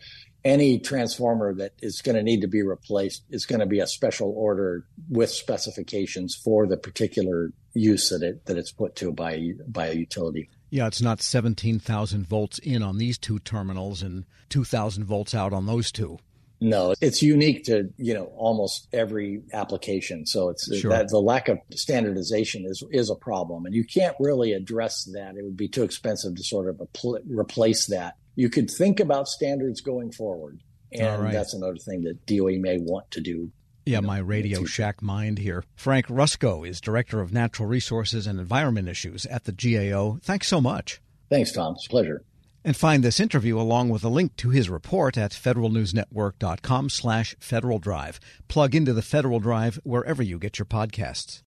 any 0.46 0.80
transformer 0.80 1.54
that 1.56 1.74
is 1.82 2.02
going 2.02 2.16
to 2.16 2.24
need 2.24 2.42
to 2.42 2.48
be 2.48 2.62
replaced 2.62 3.24
is 3.30 3.46
going 3.46 3.60
to 3.60 3.66
be 3.66 3.80
a 3.80 3.88
special 3.88 4.34
order 4.36 4.86
with 5.10 5.30
specifications 5.30 6.36
for 6.36 6.68
the 6.68 6.78
particular 6.78 7.52
use 7.74 8.10
that 8.10 8.22
it 8.22 8.46
that 8.46 8.58
it's 8.58 8.72
put 8.72 8.96
to 8.98 9.12
by 9.12 9.52
by 9.68 9.88
a 9.88 9.94
utility. 9.94 10.50
Yeah, 10.70 10.88
it's 10.88 11.02
not 11.02 11.22
17,000 11.22 12.26
volts 12.26 12.58
in 12.60 12.82
on 12.82 12.98
these 12.98 13.18
two 13.18 13.40
terminals 13.40 14.02
and 14.02 14.26
2,000 14.50 15.04
volts 15.04 15.36
out 15.36 15.54
on 15.54 15.68
those 15.68 15.92
two. 15.92 16.18
No, 16.64 16.94
it's 17.02 17.22
unique 17.22 17.66
to 17.66 17.90
you 17.98 18.14
know 18.14 18.32
almost 18.38 18.88
every 18.94 19.42
application. 19.52 20.26
So 20.26 20.48
it's 20.48 20.74
sure. 20.74 20.92
that 20.92 21.10
the 21.10 21.20
lack 21.20 21.50
of 21.50 21.60
standardization 21.72 22.66
is 22.66 22.82
is 22.90 23.10
a 23.10 23.16
problem, 23.16 23.66
and 23.66 23.76
you 23.76 23.84
can't 23.84 24.16
really 24.18 24.54
address 24.54 25.04
that. 25.14 25.36
It 25.36 25.44
would 25.44 25.58
be 25.58 25.68
too 25.68 25.84
expensive 25.84 26.36
to 26.36 26.44
sort 26.44 26.70
of 26.70 26.78
apl- 26.78 27.20
replace 27.28 27.88
that. 27.88 28.16
You 28.36 28.50
could 28.50 28.72
think 28.72 29.02
about 29.02 29.28
standards 29.28 29.82
going 29.82 30.14
forward, 30.14 30.62
and 30.94 31.24
right. 31.24 31.34
that's 31.34 31.54
another 31.54 31.76
thing 31.76 32.04
that 32.04 32.26
DOE 32.26 32.58
may 32.60 32.78
want 32.78 33.12
to 33.12 33.20
do. 33.20 33.52
Yeah, 33.86 34.00
my 34.00 34.20
Radio 34.20 34.64
Shack 34.64 35.02
mind 35.02 35.40
here. 35.40 35.66
Frank 35.76 36.08
Rusco 36.08 36.66
is 36.66 36.80
Director 36.80 37.20
of 37.20 37.34
Natural 37.34 37.68
Resources 37.68 38.26
and 38.26 38.40
Environment 38.40 38.88
Issues 38.88 39.26
at 39.26 39.44
the 39.44 39.52
GAO. 39.52 40.20
Thanks 40.22 40.48
so 40.48 40.62
much. 40.62 41.02
Thanks, 41.30 41.52
Tom. 41.52 41.74
It's 41.76 41.88
a 41.88 41.90
pleasure. 41.90 42.24
And 42.64 42.76
find 42.76 43.04
this 43.04 43.20
interview 43.20 43.60
along 43.60 43.90
with 43.90 44.04
a 44.04 44.10
link 44.10 44.36
to 44.38 44.50
his 44.50 44.70
report 44.70 45.18
at 45.18 45.32
federalnewsnetwork.com 45.32 46.90
slash 46.90 47.36
Federal 47.40 47.80
Drive. 47.80 48.20
Plug 48.48 48.76
into 48.76 48.94
the 48.94 49.02
Federal 49.02 49.40
Drive 49.40 49.80
wherever 49.84 50.24
you 50.24 50.40
get 50.40 50.60
your 50.60 50.66
podcasts. 50.66 51.42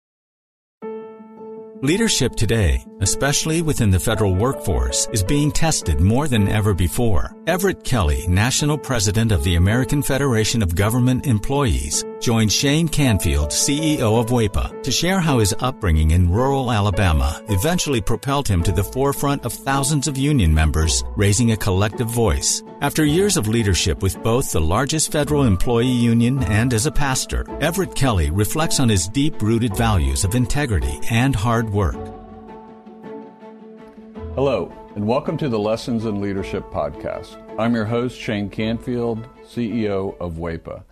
Leadership 1.83 2.33
today, 2.37 2.85
especially 3.01 3.61
within 3.61 3.89
the 3.89 3.99
federal 3.99 4.33
workforce, 4.33 5.05
is 5.11 5.21
being 5.21 5.51
tested 5.51 5.99
more 5.99 6.29
than 6.29 6.47
ever 6.47 6.73
before. 6.73 7.35
Everett 7.45 7.83
Kelly, 7.83 8.25
National 8.25 8.77
President 8.77 9.33
of 9.33 9.43
the 9.43 9.55
American 9.55 10.01
Federation 10.01 10.63
of 10.63 10.75
Government 10.75 11.27
Employees, 11.27 12.05
joined 12.23 12.53
Shane 12.53 12.87
Canfield, 12.87 13.49
CEO 13.49 14.17
of 14.17 14.27
WEPA, 14.27 14.81
to 14.81 14.91
share 14.91 15.19
how 15.19 15.39
his 15.39 15.53
upbringing 15.59 16.11
in 16.11 16.31
rural 16.31 16.71
Alabama 16.71 17.43
eventually 17.49 17.99
propelled 17.99 18.47
him 18.47 18.63
to 18.63 18.71
the 18.71 18.83
forefront 18.83 19.45
of 19.45 19.51
thousands 19.51 20.07
of 20.07 20.17
union 20.17 20.53
members, 20.53 21.03
raising 21.17 21.51
a 21.51 21.57
collective 21.57 22.09
voice. 22.09 22.63
After 22.79 23.03
years 23.03 23.35
of 23.35 23.49
leadership 23.49 24.01
with 24.01 24.23
both 24.23 24.53
the 24.53 24.61
largest 24.61 25.11
federal 25.11 25.43
employee 25.43 25.85
union 25.85 26.41
and 26.43 26.73
as 26.73 26.85
a 26.85 26.91
pastor, 26.91 27.45
Everett 27.59 27.93
Kelly 27.93 28.31
reflects 28.31 28.79
on 28.79 28.87
his 28.87 29.09
deep 29.09 29.41
rooted 29.41 29.75
values 29.75 30.23
of 30.23 30.33
integrity 30.33 31.01
and 31.09 31.35
hard 31.35 31.69
work. 31.69 31.97
Hello, 34.35 34.73
and 34.95 35.05
welcome 35.05 35.35
to 35.37 35.49
the 35.49 35.59
Lessons 35.59 36.05
in 36.05 36.21
Leadership 36.21 36.63
podcast. 36.71 37.37
I'm 37.59 37.75
your 37.75 37.85
host, 37.85 38.17
Shane 38.17 38.49
Canfield, 38.49 39.27
CEO 39.43 40.17
of 40.21 40.35
WEPA. 40.35 40.83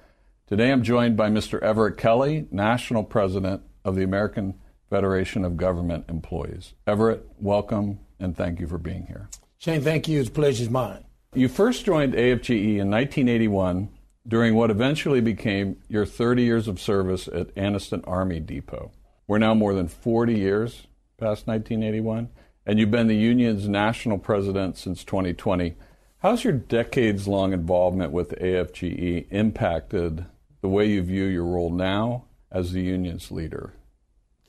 Today 0.52 0.70
I'm 0.70 0.84
joined 0.84 1.16
by 1.16 1.30
Mr. 1.30 1.62
Everett 1.62 1.96
Kelly, 1.96 2.46
National 2.52 3.06
President 3.06 3.62
of 3.86 3.96
the 3.96 4.04
American 4.04 4.56
Federation 4.90 5.46
of 5.46 5.56
Government 5.56 6.04
Employees. 6.10 6.74
Everett, 6.86 7.26
welcome 7.40 8.02
and 8.20 8.36
thank 8.36 8.60
you 8.60 8.68
for 8.68 8.78
being 8.78 9.06
here. 9.06 9.30
Shane, 9.60 9.82
thank 9.82 10.10
you. 10.10 10.20
It's 10.20 10.28
a 10.28 10.32
pleasure's 10.34 10.70
mine. 10.70 11.06
You 11.34 11.48
first 11.48 11.86
joined 11.86 12.16
AFGE 12.16 12.80
in 12.80 12.92
1981 12.92 13.92
during 14.28 14.54
what 14.54 14.70
eventually 14.70 15.22
became 15.22 15.78
your 15.88 16.06
30 16.06 16.44
years 16.44 16.68
of 16.68 16.82
service 16.82 17.30
at 17.30 17.56
Anniston 17.56 18.04
Army 18.06 18.42
Depot. 18.42 18.92
We're 19.28 19.38
now 19.38 19.54
more 19.54 19.74
than 19.74 19.88
40 19.88 20.38
years 20.38 20.86
past 21.18 21.48
1981, 21.48 22.28
and 22.66 22.78
you've 22.78 22.92
been 22.92 23.08
the 23.08 23.16
union's 23.16 23.70
national 23.70 24.18
president 24.18 24.78
since 24.78 25.06
2020. 25.06 25.78
How's 26.18 26.44
your 26.44 26.52
decades 26.52 27.26
long 27.26 27.54
involvement 27.54 28.12
with 28.12 28.38
AFGE 28.38 29.28
impacted 29.32 30.26
the 30.62 30.70
way 30.70 30.86
you 30.86 31.02
view 31.02 31.26
your 31.26 31.46
role 31.46 31.72
now 31.72 32.26
as 32.52 32.72
the 32.72 32.82
union's 32.82 33.32
leader? 33.32 33.74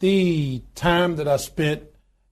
The 0.00 0.62
time 0.74 1.16
that 1.16 1.28
I 1.28 1.36
spent 1.36 1.84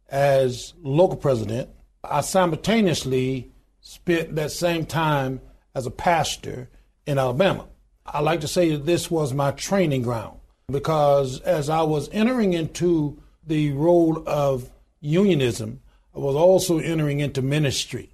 as 0.09 0.75
local 0.83 1.17
president, 1.17 1.71
I 2.03 2.21
simultaneously 2.21 3.53
spent 3.81 4.35
that 4.35 4.51
same 4.51 4.87
time 4.87 5.41
as 5.75 5.87
a 5.87 5.91
pastor 5.91 6.69
in 7.07 7.19
Alabama. 7.19 7.67
I 8.07 8.21
like 8.21 8.41
to 8.41 8.49
say 8.49 8.71
that 8.71 8.87
this 8.87 9.11
was 9.11 9.33
my 9.33 9.53
training 9.53 10.03
ground 10.03 10.41
because 10.71 11.41
as 11.41 11.69
I 11.69 11.83
was 11.83 12.09
entering 12.13 12.53
into 12.53 13.23
the 13.47 13.73
role 13.73 14.23
of 14.27 14.71
unionism, 15.01 15.81
I 16.15 16.19
was 16.19 16.37
also 16.37 16.79
entering 16.79 17.21
into 17.21 17.43
ministry. 17.43 18.11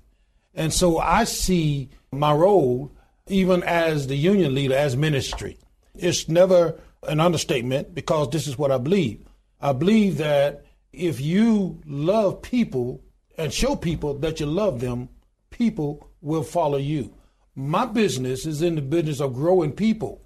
And 0.54 0.72
so 0.72 0.98
I 0.98 1.24
see 1.24 1.90
my 2.12 2.32
role, 2.32 2.92
even 3.28 3.62
as 3.62 4.06
the 4.06 4.16
union 4.16 4.54
leader, 4.54 4.74
as 4.74 4.96
ministry. 4.96 5.58
It's 5.94 6.28
never 6.28 6.80
an 7.08 7.20
understatement 7.20 7.94
because 7.94 8.30
this 8.30 8.46
is 8.46 8.58
what 8.58 8.70
I 8.70 8.78
believe. 8.78 9.24
I 9.60 9.72
believe 9.72 10.18
that 10.18 10.64
if 10.92 11.20
you 11.20 11.80
love 11.86 12.42
people 12.42 13.02
and 13.38 13.52
show 13.52 13.76
people 13.76 14.14
that 14.18 14.40
you 14.40 14.46
love 14.46 14.80
them, 14.80 15.08
people 15.50 16.10
will 16.20 16.42
follow 16.42 16.78
you. 16.78 17.14
My 17.54 17.86
business 17.86 18.46
is 18.46 18.62
in 18.62 18.74
the 18.74 18.82
business 18.82 19.20
of 19.20 19.34
growing 19.34 19.72
people. 19.72 20.20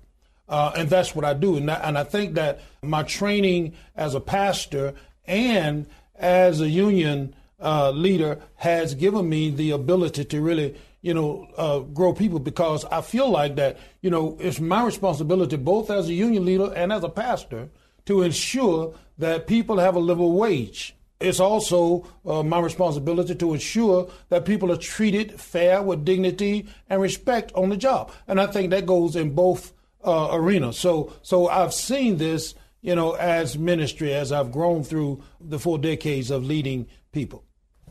Uh, 0.49 0.73
and 0.77 0.91
that's 0.91 1.15
what 1.15 1.25
I 1.25 1.33
do. 1.33 1.57
And 1.57 1.71
I, 1.71 1.75
and 1.77 1.97
I 1.97 2.03
think 2.03 2.35
that 2.35 2.61
my 2.83 3.05
training 3.05 3.75
as 3.95 4.17
a 4.17 4.21
pastor 4.21 4.95
and 5.25 5.87
as 6.17 6.61
a 6.61 6.69
union 6.69 7.35
uh, 7.61 7.91
leader 7.91 8.41
has 8.57 8.95
given 8.95 9.29
me 9.29 9.51
the 9.51 9.71
ability 9.71 10.25
to 10.25 10.41
really, 10.41 10.75
you 11.03 11.15
know, 11.15 11.47
uh, 11.57 11.79
grow 11.81 12.13
people 12.13 12.39
because 12.39 12.85
I 12.87 13.01
feel 13.01 13.31
like 13.31 13.57
that, 13.57 13.79
you 14.03 14.11
know, 14.11 14.37
it's 14.41 14.61
my 14.61 14.85
responsibility 14.85 15.57
both 15.57 15.91
as 15.91 16.09
a 16.09 16.13
union 16.13 16.45
leader 16.45 16.73
and 16.75 16.93
as 16.93 17.05
a 17.05 17.09
pastor 17.09 17.71
to 18.07 18.23
ensure 18.23 18.95
that 19.19 19.47
people 19.47 19.79
have 19.79 19.97
a 19.97 20.01
livable 20.01 20.33
wage 20.33 20.95
it's 21.21 21.39
also 21.39 22.07
uh, 22.25 22.43
my 22.43 22.59
responsibility 22.59 23.35
to 23.35 23.53
ensure 23.53 24.11
that 24.31 24.47
people 24.47 24.73
are 24.73 24.77
treated 24.77 25.39
fair 25.39 25.83
with 25.83 26.05
dignity 26.05 26.67
and 26.89 27.01
respect 27.01 27.53
on 27.55 27.69
the 27.69 27.77
job. 27.77 28.11
And 28.27 28.41
I 28.41 28.47
think 28.47 28.71
that 28.71 28.87
goes 28.87 29.17
in 29.17 29.35
both 29.35 29.75
uh, 30.03 30.29
arenas. 30.33 30.79
So, 30.79 31.13
so 31.21 31.49
I've 31.49 31.75
seen 31.75 32.17
this, 32.17 32.55
you 32.81 32.95
know, 32.95 33.13
as 33.13 33.59
ministry 33.59 34.15
as 34.15 34.33
I've 34.33 34.51
grown 34.51 34.83
through 34.83 35.23
the 35.39 35.59
four 35.59 35.79
decades 35.79 36.31
of 36.31 36.45
leading 36.45 36.87
people. 37.13 37.45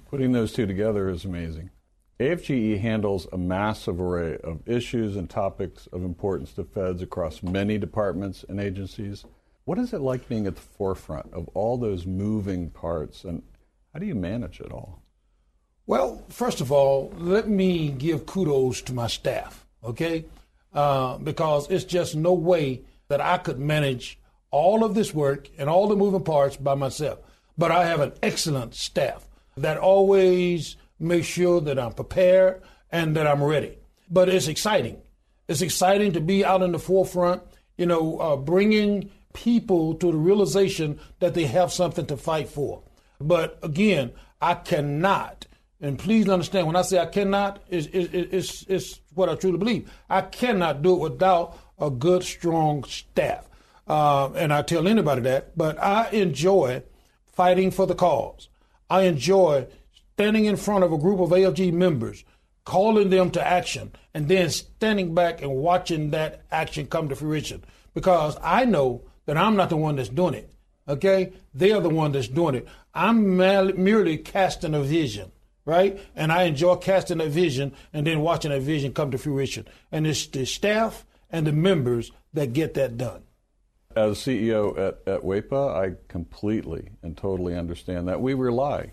Putting 0.09 0.31
those 0.31 0.51
two 0.51 0.65
together 0.65 1.07
is 1.07 1.23
amazing. 1.23 1.69
AFGE 2.19 2.81
handles 2.81 3.27
a 3.31 3.37
massive 3.37 4.01
array 4.01 4.37
of 4.43 4.67
issues 4.67 5.15
and 5.15 5.29
topics 5.29 5.87
of 5.93 6.03
importance 6.03 6.51
to 6.53 6.65
feds 6.65 7.01
across 7.01 7.41
many 7.41 7.77
departments 7.77 8.43
and 8.49 8.59
agencies. 8.59 9.23
What 9.63 9.79
is 9.79 9.93
it 9.93 10.01
like 10.01 10.27
being 10.27 10.45
at 10.45 10.55
the 10.55 10.61
forefront 10.61 11.33
of 11.33 11.47
all 11.53 11.77
those 11.77 12.05
moving 12.05 12.71
parts, 12.71 13.23
and 13.23 13.41
how 13.93 13.99
do 13.99 14.05
you 14.05 14.15
manage 14.15 14.59
it 14.59 14.69
all? 14.69 15.01
Well, 15.87 16.21
first 16.27 16.59
of 16.59 16.73
all, 16.73 17.13
let 17.17 17.47
me 17.47 17.89
give 17.89 18.25
kudos 18.25 18.81
to 18.83 18.93
my 18.93 19.07
staff, 19.07 19.65
okay? 19.81 20.25
Uh, 20.73 21.17
because 21.19 21.71
it's 21.71 21.85
just 21.85 22.17
no 22.17 22.33
way 22.33 22.81
that 23.07 23.21
I 23.21 23.37
could 23.37 23.59
manage 23.59 24.19
all 24.51 24.83
of 24.83 24.93
this 24.93 25.13
work 25.13 25.47
and 25.57 25.69
all 25.69 25.87
the 25.87 25.95
moving 25.95 26.23
parts 26.23 26.57
by 26.57 26.75
myself. 26.75 27.19
But 27.57 27.71
I 27.71 27.85
have 27.85 28.01
an 28.01 28.11
excellent 28.21 28.75
staff 28.75 29.25
that 29.55 29.77
always 29.77 30.75
makes 30.99 31.27
sure 31.27 31.61
that 31.61 31.79
I'm 31.79 31.93
prepared 31.93 32.61
and 32.91 33.15
that 33.15 33.27
I'm 33.27 33.43
ready. 33.43 33.77
But 34.09 34.29
it's 34.29 34.47
exciting. 34.47 35.01
It's 35.47 35.61
exciting 35.61 36.13
to 36.13 36.21
be 36.21 36.45
out 36.45 36.61
in 36.61 36.71
the 36.71 36.79
forefront, 36.79 37.43
you 37.77 37.85
know, 37.85 38.19
uh, 38.19 38.35
bringing 38.35 39.09
people 39.33 39.95
to 39.95 40.11
the 40.11 40.17
realization 40.17 40.99
that 41.19 41.33
they 41.33 41.45
have 41.45 41.71
something 41.71 42.05
to 42.07 42.17
fight 42.17 42.49
for. 42.49 42.83
But 43.19 43.59
again, 43.63 44.11
I 44.41 44.55
cannot, 44.55 45.45
and 45.81 45.99
please 45.99 46.29
understand 46.29 46.67
when 46.67 46.75
I 46.75 46.81
say 46.81 46.99
I 46.99 47.05
cannot, 47.05 47.61
it's, 47.69 47.87
it's, 47.91 48.63
it's 48.67 48.99
what 49.13 49.29
I 49.29 49.35
truly 49.35 49.57
believe. 49.57 49.91
I 50.09 50.21
cannot 50.21 50.81
do 50.81 50.95
it 50.95 50.99
without 50.99 51.57
a 51.79 51.89
good, 51.89 52.23
strong 52.23 52.83
staff. 52.83 53.49
Uh, 53.87 54.31
and 54.33 54.53
I 54.53 54.61
tell 54.61 54.87
anybody 54.87 55.21
that, 55.21 55.57
but 55.57 55.81
I 55.81 56.09
enjoy 56.09 56.83
fighting 57.33 57.71
for 57.71 57.87
the 57.87 57.95
cause. 57.95 58.49
I 58.89 59.03
enjoy 59.03 59.67
standing 60.19 60.43
in 60.43 60.57
front 60.57 60.83
of 60.83 60.91
a 60.91 60.97
group 60.97 61.21
of 61.21 61.29
AFG 61.29 61.71
members, 61.71 62.25
calling 62.65 63.09
them 63.09 63.31
to 63.31 63.41
action, 63.41 63.89
and 64.13 64.27
then 64.27 64.49
standing 64.49 65.15
back 65.15 65.41
and 65.41 65.49
watching 65.49 66.09
that 66.09 66.41
action 66.51 66.85
come 66.85 67.07
to 67.07 67.15
fruition. 67.15 67.63
Because 67.93 68.35
I 68.43 68.65
know 68.65 69.05
that 69.27 69.37
I'm 69.37 69.55
not 69.55 69.69
the 69.69 69.77
one 69.77 69.95
that's 69.95 70.09
doing 70.09 70.33
it. 70.33 70.51
Okay? 70.89 71.31
They 71.53 71.71
are 71.71 71.79
the 71.79 71.87
one 71.87 72.11
that's 72.11 72.27
doing 72.27 72.55
it. 72.55 72.67
I'm 72.93 73.37
merely 73.37 74.17
casting 74.17 74.73
a 74.73 74.81
vision, 74.81 75.31
right? 75.63 75.97
And 76.17 76.33
I 76.33 76.43
enjoy 76.43 76.75
casting 76.75 77.21
a 77.21 77.27
vision 77.27 77.71
and 77.93 78.05
then 78.05 78.19
watching 78.19 78.51
a 78.51 78.59
vision 78.59 78.91
come 78.91 79.11
to 79.11 79.17
fruition. 79.17 79.69
And 79.89 80.05
it's 80.05 80.27
the 80.27 80.45
staff 80.45 81.05
and 81.29 81.47
the 81.47 81.53
members 81.53 82.11
that 82.33 82.51
get 82.51 82.73
that 82.73 82.97
done. 82.97 83.23
As 83.95 84.17
CEO 84.17 84.77
at, 84.77 84.99
at 85.07 85.21
WEPA, 85.21 85.77
I 85.77 85.95
completely 86.09 86.89
and 87.03 87.15
totally 87.15 87.55
understand 87.55 88.09
that. 88.09 88.19
We 88.19 88.33
rely 88.33 88.91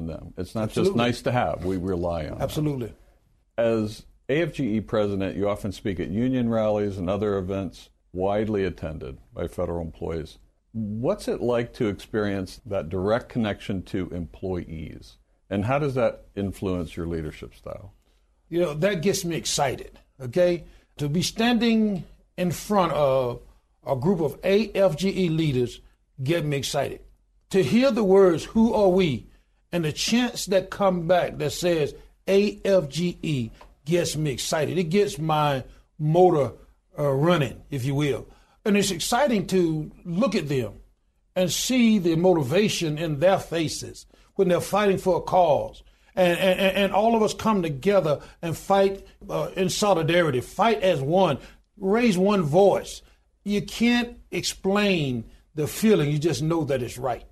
on 0.00 0.06
them. 0.06 0.34
It's 0.36 0.54
not 0.54 0.64
Absolutely. 0.64 0.90
just 0.90 0.96
nice 0.96 1.22
to 1.22 1.32
have, 1.32 1.64
we 1.64 1.76
rely 1.76 2.26
on 2.26 2.40
Absolutely. 2.40 2.86
Them. 2.86 2.96
As 3.58 4.06
AFGE 4.28 4.86
president, 4.86 5.36
you 5.36 5.48
often 5.48 5.72
speak 5.72 6.00
at 6.00 6.08
union 6.08 6.48
rallies 6.48 6.96
and 6.96 7.10
other 7.10 7.36
events 7.36 7.90
widely 8.12 8.64
attended 8.64 9.18
by 9.34 9.46
federal 9.46 9.82
employees. 9.82 10.38
What's 10.72 11.28
it 11.28 11.40
like 11.40 11.74
to 11.74 11.88
experience 11.88 12.60
that 12.66 12.88
direct 12.88 13.28
connection 13.28 13.82
to 13.84 14.08
employees? 14.10 15.18
And 15.50 15.64
how 15.64 15.78
does 15.78 15.94
that 15.94 16.26
influence 16.36 16.96
your 16.96 17.06
leadership 17.06 17.54
style? 17.54 17.92
You 18.48 18.60
know, 18.60 18.74
that 18.74 19.02
gets 19.02 19.24
me 19.24 19.36
excited, 19.36 19.98
okay? 20.20 20.64
To 20.98 21.08
be 21.08 21.22
standing 21.22 22.04
in 22.36 22.52
front 22.52 22.92
of 22.92 23.40
a 23.86 23.96
group 23.96 24.20
of 24.20 24.40
AFGE 24.42 25.36
leaders 25.36 25.80
get 26.22 26.44
me 26.44 26.56
excited. 26.56 27.00
To 27.50 27.62
hear 27.62 27.90
the 27.90 28.04
words, 28.04 28.44
who 28.44 28.72
are 28.74 28.88
we? 28.88 29.29
And 29.72 29.84
the 29.84 29.92
chants 29.92 30.46
that 30.46 30.70
come 30.70 31.06
back 31.06 31.38
that 31.38 31.52
says 31.52 31.94
AFGE 32.26 33.50
gets 33.84 34.16
me 34.16 34.30
excited. 34.30 34.78
It 34.78 34.84
gets 34.84 35.18
my 35.18 35.64
motor 35.98 36.52
uh, 36.98 37.10
running, 37.10 37.62
if 37.70 37.84
you 37.84 37.94
will. 37.94 38.28
And 38.64 38.76
it's 38.76 38.90
exciting 38.90 39.46
to 39.48 39.90
look 40.04 40.34
at 40.34 40.48
them 40.48 40.74
and 41.36 41.50
see 41.50 41.98
the 41.98 42.16
motivation 42.16 42.98
in 42.98 43.20
their 43.20 43.38
faces 43.38 44.06
when 44.34 44.48
they're 44.48 44.60
fighting 44.60 44.98
for 44.98 45.18
a 45.18 45.20
cause. 45.20 45.82
And, 46.16 46.38
and, 46.38 46.76
and 46.76 46.92
all 46.92 47.16
of 47.16 47.22
us 47.22 47.32
come 47.32 47.62
together 47.62 48.20
and 48.42 48.56
fight 48.56 49.06
uh, 49.28 49.50
in 49.56 49.68
solidarity, 49.70 50.40
fight 50.40 50.82
as 50.82 51.00
one, 51.00 51.38
raise 51.78 52.18
one 52.18 52.42
voice. 52.42 53.02
You 53.44 53.62
can't 53.62 54.18
explain 54.30 55.24
the 55.54 55.66
feeling, 55.66 56.10
you 56.10 56.18
just 56.18 56.42
know 56.42 56.64
that 56.64 56.82
it's 56.82 56.98
right. 56.98 57.24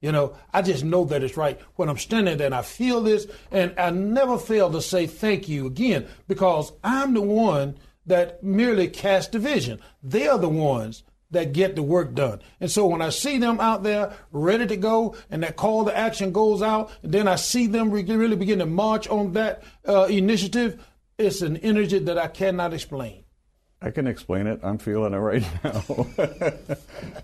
You 0.00 0.12
know, 0.12 0.36
I 0.52 0.62
just 0.62 0.84
know 0.84 1.04
that 1.06 1.22
it's 1.22 1.36
right 1.36 1.58
when 1.76 1.88
I'm 1.88 1.98
standing 1.98 2.36
there 2.36 2.46
and 2.46 2.54
I 2.54 2.62
feel 2.62 3.00
this, 3.00 3.26
and 3.50 3.74
I 3.78 3.90
never 3.90 4.38
fail 4.38 4.70
to 4.70 4.82
say 4.82 5.06
thank 5.06 5.48
you 5.48 5.66
again 5.66 6.06
because 6.28 6.72
I'm 6.84 7.14
the 7.14 7.22
one 7.22 7.78
that 8.06 8.42
merely 8.42 8.88
cast 8.88 9.32
division. 9.32 9.80
They 10.02 10.28
are 10.28 10.38
the 10.38 10.48
ones 10.48 11.02
that 11.30 11.52
get 11.52 11.74
the 11.74 11.82
work 11.82 12.14
done. 12.14 12.40
And 12.60 12.70
so 12.70 12.86
when 12.86 13.02
I 13.02 13.08
see 13.08 13.38
them 13.38 13.58
out 13.58 13.82
there 13.82 14.12
ready 14.30 14.66
to 14.66 14.76
go 14.76 15.16
and 15.30 15.42
that 15.42 15.56
call 15.56 15.84
to 15.84 15.96
action 15.96 16.30
goes 16.30 16.62
out, 16.62 16.90
and 17.02 17.12
then 17.12 17.26
I 17.26 17.36
see 17.36 17.66
them 17.66 17.90
really 17.90 18.36
begin 18.36 18.60
to 18.60 18.66
march 18.66 19.08
on 19.08 19.32
that 19.32 19.62
uh, 19.88 20.04
initiative, 20.04 20.84
it's 21.18 21.42
an 21.42 21.56
energy 21.58 21.98
that 21.98 22.18
I 22.18 22.28
cannot 22.28 22.74
explain. 22.74 23.24
I 23.82 23.90
can 23.90 24.06
explain 24.06 24.46
it. 24.46 24.60
I'm 24.62 24.78
feeling 24.78 25.14
it 25.14 25.18
right 25.18 25.44
now. 25.64 25.84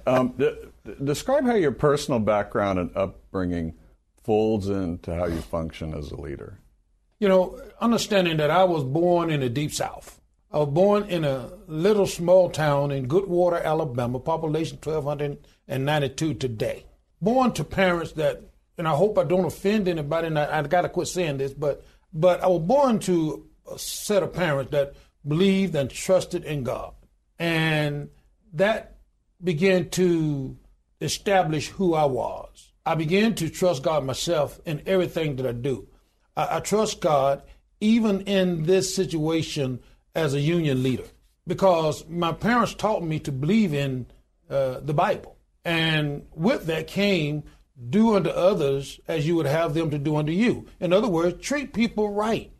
um, 0.06 0.34
d- 0.36 0.54
describe 1.02 1.44
how 1.44 1.54
your 1.54 1.72
personal 1.72 2.20
background 2.20 2.78
and 2.78 2.96
upbringing 2.96 3.74
folds 4.22 4.68
into 4.68 5.14
how 5.14 5.26
you 5.26 5.40
function 5.40 5.94
as 5.94 6.10
a 6.10 6.20
leader. 6.20 6.58
You 7.18 7.28
know, 7.28 7.60
understanding 7.80 8.36
that 8.38 8.50
I 8.50 8.64
was 8.64 8.84
born 8.84 9.30
in 9.30 9.40
the 9.40 9.48
deep 9.48 9.72
south. 9.72 10.20
I 10.50 10.58
was 10.58 10.68
born 10.68 11.04
in 11.04 11.24
a 11.24 11.50
little 11.66 12.06
small 12.06 12.50
town 12.50 12.90
in 12.90 13.08
Goodwater, 13.08 13.62
Alabama, 13.64 14.18
population 14.18 14.78
1,292 14.82 16.34
today. 16.34 16.84
Born 17.20 17.52
to 17.52 17.64
parents 17.64 18.12
that, 18.12 18.42
and 18.76 18.86
I 18.86 18.90
hope 18.90 19.16
I 19.16 19.24
don't 19.24 19.44
offend 19.44 19.88
anybody, 19.88 20.26
and 20.26 20.38
I, 20.38 20.58
I 20.58 20.62
got 20.62 20.82
to 20.82 20.88
quit 20.88 21.08
saying 21.08 21.38
this, 21.38 21.54
but 21.54 21.84
but 22.12 22.42
I 22.42 22.48
was 22.48 22.62
born 22.62 22.98
to 23.00 23.46
a 23.72 23.78
set 23.78 24.22
of 24.22 24.34
parents 24.34 24.72
that 24.72 24.94
believed 25.26 25.74
and 25.74 25.88
trusted 25.88 26.44
in 26.44 26.64
God, 26.64 26.92
and 27.38 28.10
that 28.52 28.98
began 29.42 29.88
to 29.90 30.58
establish 31.02 31.68
who 31.68 31.94
I 31.94 32.04
was. 32.04 32.72
I 32.84 32.94
began 32.94 33.34
to 33.36 33.48
trust 33.48 33.82
God 33.82 34.04
myself 34.04 34.60
in 34.64 34.82
everything 34.86 35.36
that 35.36 35.46
I 35.46 35.52
do. 35.52 35.88
I, 36.36 36.56
I 36.56 36.60
trust 36.60 37.00
God 37.00 37.42
even 37.80 38.22
in 38.22 38.64
this 38.64 38.94
situation 38.94 39.80
as 40.14 40.34
a 40.34 40.40
union 40.40 40.82
leader 40.82 41.06
because 41.46 42.06
my 42.08 42.32
parents 42.32 42.74
taught 42.74 43.02
me 43.02 43.18
to 43.20 43.32
believe 43.32 43.74
in 43.74 44.06
uh, 44.48 44.80
the 44.80 44.94
Bible. 44.94 45.36
And 45.64 46.26
with 46.34 46.66
that 46.66 46.86
came 46.86 47.44
do 47.88 48.14
unto 48.14 48.30
others 48.30 49.00
as 49.08 49.26
you 49.26 49.34
would 49.36 49.46
have 49.46 49.74
them 49.74 49.90
to 49.90 49.98
do 49.98 50.16
unto 50.16 50.32
you. 50.32 50.66
In 50.80 50.92
other 50.92 51.08
words, 51.08 51.44
treat 51.44 51.72
people 51.72 52.10
right. 52.10 52.50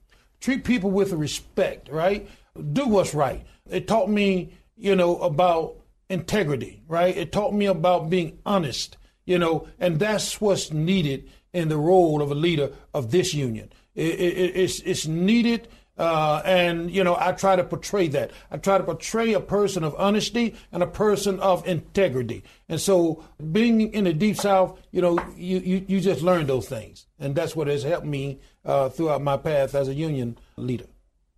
Treat 0.40 0.64
people 0.64 0.90
with 0.90 1.12
respect, 1.12 1.88
right? 1.88 2.28
Do 2.72 2.88
what's 2.88 3.14
right. 3.14 3.46
It 3.70 3.87
taught 3.87 4.11
me, 4.11 4.52
you 4.76 4.96
know, 4.96 5.18
about 5.18 5.76
integrity, 6.12 6.83
right? 6.87 7.16
It 7.16 7.33
taught 7.33 7.54
me 7.54 7.66
about 7.66 8.11
being 8.11 8.38
honest, 8.45 8.97
you 9.25 9.38
know, 9.38 9.69
and 9.78 9.99
that's 9.99 10.40
what's 10.40 10.73
needed 10.73 11.31
in 11.52 11.69
the 11.69 11.76
role 11.76 12.23
of 12.23 12.31
a 12.31 12.35
leader 12.35 12.73
of 12.95 13.11
this 13.11 13.35
union. 13.35 13.73
It, 13.95 14.21
it, 14.21 14.57
it's, 14.57 14.81
it's 14.81 15.07
needed 15.07 15.69
uh, 15.99 16.40
and, 16.45 16.90
you 16.90 17.04
know, 17.04 17.16
I 17.19 17.33
try 17.33 17.54
to 17.54 17.64
portray 17.64 18.09
that. 18.09 18.31
I 18.50 18.57
try 18.57 18.78
to 18.78 18.85
portray 18.85 19.35
a 19.35 19.40
person 19.40 19.85
of 19.85 19.95
honesty 19.99 20.54
and 20.73 20.83
a 20.83 20.87
person 20.87 21.38
of 21.40 21.66
integrity. 21.66 22.45
And 22.69 22.81
so 22.81 23.25
being 23.52 23.92
in 23.92 24.04
the 24.04 24.12
Deep 24.14 24.37
South, 24.37 24.81
you 24.90 25.02
know, 25.02 25.19
you, 25.37 25.59
you, 25.59 25.85
you 25.87 26.00
just 26.00 26.23
learn 26.23 26.47
those 26.47 26.69
things. 26.69 27.07
And 27.19 27.35
that's 27.35 27.54
what 27.54 27.66
has 27.66 27.83
helped 27.83 28.07
me 28.07 28.40
uh, 28.64 28.88
throughout 28.88 29.23
my 29.23 29.37
path 29.37 29.75
as 29.75 29.88
a 29.88 29.95
union 29.95 30.38
leader. 30.57 30.87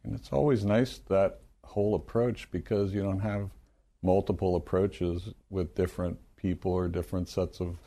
And 0.04 0.14
it's 0.14 0.33
always 0.33 0.64
nice 0.64 0.99
that 1.09 1.40
whole 1.64 1.95
approach 1.95 2.49
because 2.50 2.95
you 2.95 3.02
don't 3.02 3.21
have 3.21 3.50
multiple 4.04 4.54
approaches 4.54 5.30
with 5.50 5.75
different 5.75 6.18
people 6.37 6.73
or 6.73 6.87
different 6.87 7.28
sets 7.28 7.61
of 7.61 7.78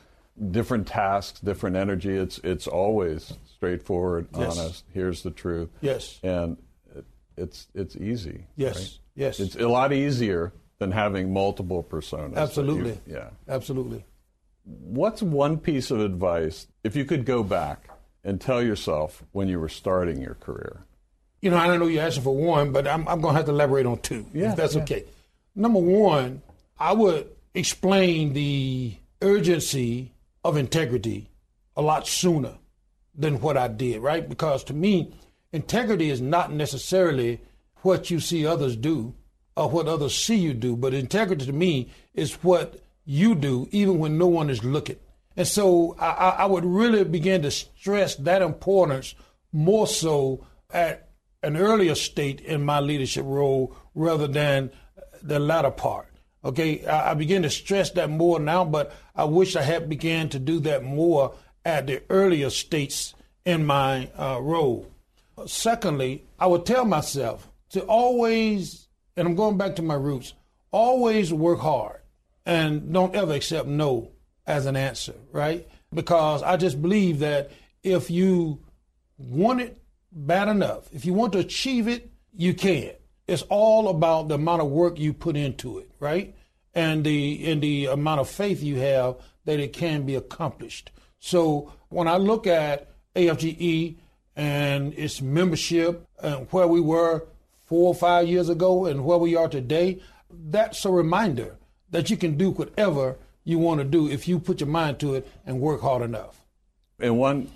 different 0.52 0.88
tasks, 0.88 1.40
different 1.40 1.76
energy. 1.76 2.16
It's 2.16 2.40
it's 2.40 2.68
always 2.68 3.34
straightforward, 3.56 4.28
yes. 4.38 4.58
honest. 4.58 4.84
Here's 4.94 5.24
the 5.24 5.32
truth. 5.32 5.70
Yes. 5.82 6.20
And 6.24 6.58
it's 7.38 7.68
it's 7.74 7.96
easy. 7.96 8.48
Yes. 8.56 8.76
Right? 8.76 9.00
Yes. 9.16 9.40
It's 9.40 9.56
a 9.56 9.68
lot 9.68 9.94
easier 9.94 10.54
than 10.80 10.92
having 10.92 11.34
multiple 11.34 11.84
personas. 11.84 12.36
Absolutely. 12.36 13.00
You, 13.06 13.14
yeah. 13.16 13.30
Absolutely. 13.48 14.06
What's 14.64 15.22
one 15.22 15.58
piece 15.58 15.92
of 15.92 16.02
advice 16.02 16.68
if 16.84 16.96
you 16.96 17.06
could 17.06 17.26
go 17.26 17.42
back 17.44 17.90
and 18.24 18.42
tell 18.42 18.62
yourself 18.62 19.24
when 19.32 19.48
you 19.48 19.60
were 19.60 19.70
starting 19.70 20.22
your 20.22 20.36
career? 20.36 20.84
You 21.42 21.52
know, 21.52 21.58
I 21.58 21.68
don't 21.68 21.80
know 21.80 21.88
you're 21.88 22.04
asking 22.04 22.24
for 22.24 22.36
one, 22.36 22.72
but 22.72 22.88
I'm, 22.88 23.08
I'm 23.08 23.22
going 23.22 23.34
to 23.34 23.38
have 23.38 23.46
to 23.46 23.52
elaborate 23.52 23.86
on 23.86 24.00
two, 24.00 24.26
yeah, 24.34 24.52
if 24.52 24.58
that's 24.58 24.76
yeah. 24.76 24.82
okay. 24.82 25.06
Number 25.58 25.80
one, 25.80 26.44
I 26.78 26.94
would 26.94 27.32
explain 27.56 28.34
the 28.34 28.96
urgency 29.24 30.14
of 30.44 30.56
integrity 30.56 31.32
a 31.76 31.82
lot 31.82 32.08
sooner 32.08 32.60
than 33.16 33.42
what 33.42 33.58
I 33.58 33.68
did, 33.68 34.02
right? 34.02 34.30
Because 34.30 34.64
to 34.66 34.76
me, 34.76 35.16
integrity 35.52 36.12
is 36.12 36.22
not 36.22 36.54
necessarily 36.54 37.42
what 37.78 38.12
you 38.12 38.20
see 38.20 38.46
others 38.46 38.76
do 38.76 39.16
or 39.56 39.68
what 39.68 39.88
others 39.88 40.16
see 40.16 40.36
you 40.36 40.54
do, 40.54 40.76
but 40.76 40.94
integrity 40.94 41.48
to 41.48 41.54
me 41.54 41.90
is 42.14 42.36
what 42.44 42.80
you 43.04 43.34
do 43.34 43.68
even 43.72 43.98
when 43.98 44.20
no 44.20 44.28
one 44.28 44.52
is 44.52 44.64
looking. 44.64 44.98
And 45.36 45.48
so 45.48 45.96
I, 46.00 46.36
I 46.38 46.46
would 46.46 46.66
really 46.66 47.04
begin 47.04 47.42
to 47.42 47.50
stress 47.50 48.16
that 48.18 48.44
importance 48.44 49.16
more 49.52 49.88
so 49.88 50.46
at 50.70 51.10
an 51.42 51.58
earlier 51.58 51.96
state 51.96 52.42
in 52.42 52.64
my 52.64 52.80
leadership 52.80 53.26
role 53.26 53.76
rather 53.96 54.28
than 54.28 54.72
the 55.22 55.40
latter 55.40 55.72
part. 55.72 56.08
Okay, 56.44 56.86
I, 56.86 57.12
I 57.12 57.14
begin 57.14 57.42
to 57.44 57.50
stress 57.50 57.92
that 57.92 58.10
more 58.10 58.40
now, 58.40 58.64
but 58.64 58.94
I 59.16 59.26
wish 59.26 59.56
I 59.56 59.62
had 59.62 59.90
began 59.90 60.30
to 60.30 60.40
do 60.40 60.60
that 60.62 60.84
more 60.84 61.34
at 61.66 61.88
the 61.88 62.02
earlier 62.10 62.50
states 62.50 63.14
in 63.46 63.66
my 63.66 64.10
uh, 64.18 64.40
role. 64.42 64.92
Secondly, 65.46 66.26
I 66.40 66.48
would 66.48 66.66
tell 66.66 66.86
myself 66.86 67.52
to 67.72 67.82
always, 67.82 68.88
and 69.16 69.28
I'm 69.28 69.36
going 69.36 69.58
back 69.58 69.76
to 69.76 69.82
my 69.82 69.96
roots, 69.96 70.34
always 70.72 71.34
work 71.34 71.60
hard 71.60 72.02
and 72.46 72.94
don't 72.94 73.16
ever 73.16 73.34
accept 73.34 73.68
no 73.68 74.12
as 74.46 74.66
an 74.66 74.76
answer, 74.76 75.14
right? 75.32 75.68
Because 75.94 76.42
I 76.44 76.58
just 76.58 76.82
believe 76.82 77.20
that 77.20 77.52
if 77.84 78.10
you 78.10 78.60
want 79.18 79.62
it 79.62 79.82
bad 80.12 80.48
enough, 80.48 80.88
if 80.94 81.06
you 81.06 81.14
want 81.14 81.34
to 81.34 81.40
achieve 81.40 81.88
it, 81.88 82.10
you 82.34 82.54
can. 82.54 82.92
It's 83.28 83.44
all 83.44 83.90
about 83.90 84.30
the 84.30 84.36
amount 84.36 84.62
of 84.62 84.70
work 84.70 84.98
you 84.98 85.14
put 85.14 85.36
into 85.36 85.80
it, 85.80 85.92
right? 86.00 86.36
And 86.74 87.04
the 87.04 87.52
and 87.52 87.62
the 87.62 87.86
amount 87.86 88.22
of 88.22 88.30
faith 88.30 88.64
you 88.64 88.78
have 88.78 89.16
that 89.46 89.60
it 89.60 89.74
can 89.74 90.06
be 90.06 90.16
accomplished. 90.16 90.92
So 91.20 91.74
when 91.90 92.08
I 92.08 92.18
look 92.18 92.48
at 92.48 92.90
AFGE 93.16 93.96
and 94.36 94.94
its 94.94 95.22
membership 95.22 96.08
and 96.22 96.48
where 96.52 96.68
we 96.68 96.80
were 96.80 97.26
four 97.66 97.88
or 97.90 97.96
five 97.96 98.28
years 98.28 98.50
ago 98.50 98.86
and 98.86 99.04
where 99.04 99.18
we 99.18 99.36
are 99.36 99.50
today, 99.50 100.02
that's 100.30 100.86
a 100.86 100.92
reminder 100.92 101.58
that 101.90 102.10
you 102.10 102.18
can 102.18 102.38
do 102.38 102.52
whatever 102.52 103.18
you 103.44 103.58
want 103.58 103.80
to 103.80 103.86
do 103.86 104.10
if 104.10 104.28
you 104.28 104.40
put 104.40 104.60
your 104.60 104.70
mind 104.70 105.00
to 105.00 105.16
it 105.16 105.28
and 105.46 105.60
work 105.60 105.82
hard 105.82 106.02
enough. 106.02 106.46
And 107.00 107.18
one 107.18 107.50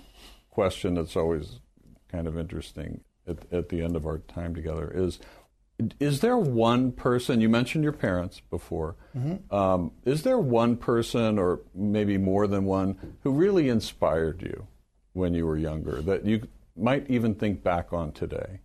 question 0.50 0.94
that's 0.94 1.16
always 1.16 1.60
kind 2.08 2.26
of 2.26 2.38
interesting 2.38 3.02
at, 3.26 3.38
at 3.52 3.68
the 3.68 3.82
end 3.82 3.96
of 3.96 4.06
our 4.06 4.18
time 4.18 4.54
together 4.54 4.90
is 4.94 5.18
is 6.00 6.20
there 6.20 6.36
one 6.36 6.92
person 6.92 7.40
you 7.40 7.48
mentioned 7.48 7.84
your 7.84 7.92
parents 7.92 8.40
before 8.50 8.96
mm-hmm. 9.16 9.54
um, 9.54 9.92
is 10.04 10.22
there 10.22 10.38
one 10.38 10.76
person 10.76 11.38
or 11.38 11.60
maybe 11.74 12.18
more 12.18 12.46
than 12.46 12.64
one 12.64 13.14
who 13.22 13.32
really 13.32 13.68
inspired 13.68 14.42
you 14.42 14.66
when 15.12 15.34
you 15.34 15.46
were 15.46 15.56
younger 15.56 16.00
that 16.02 16.24
you 16.24 16.46
might 16.76 17.08
even 17.10 17.34
think 17.34 17.62
back 17.62 17.92
on 17.92 18.12
today? 18.12 18.60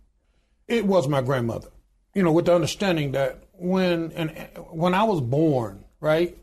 It 0.66 0.86
was 0.86 1.08
my 1.08 1.20
grandmother. 1.22 1.68
You 2.14 2.22
know 2.22 2.32
with 2.32 2.46
the 2.46 2.54
understanding 2.54 3.12
that 3.12 3.44
when 3.52 4.12
and 4.12 4.30
when 4.70 4.94
i 4.94 5.04
was 5.04 5.20
born 5.20 5.84
right 6.00 6.36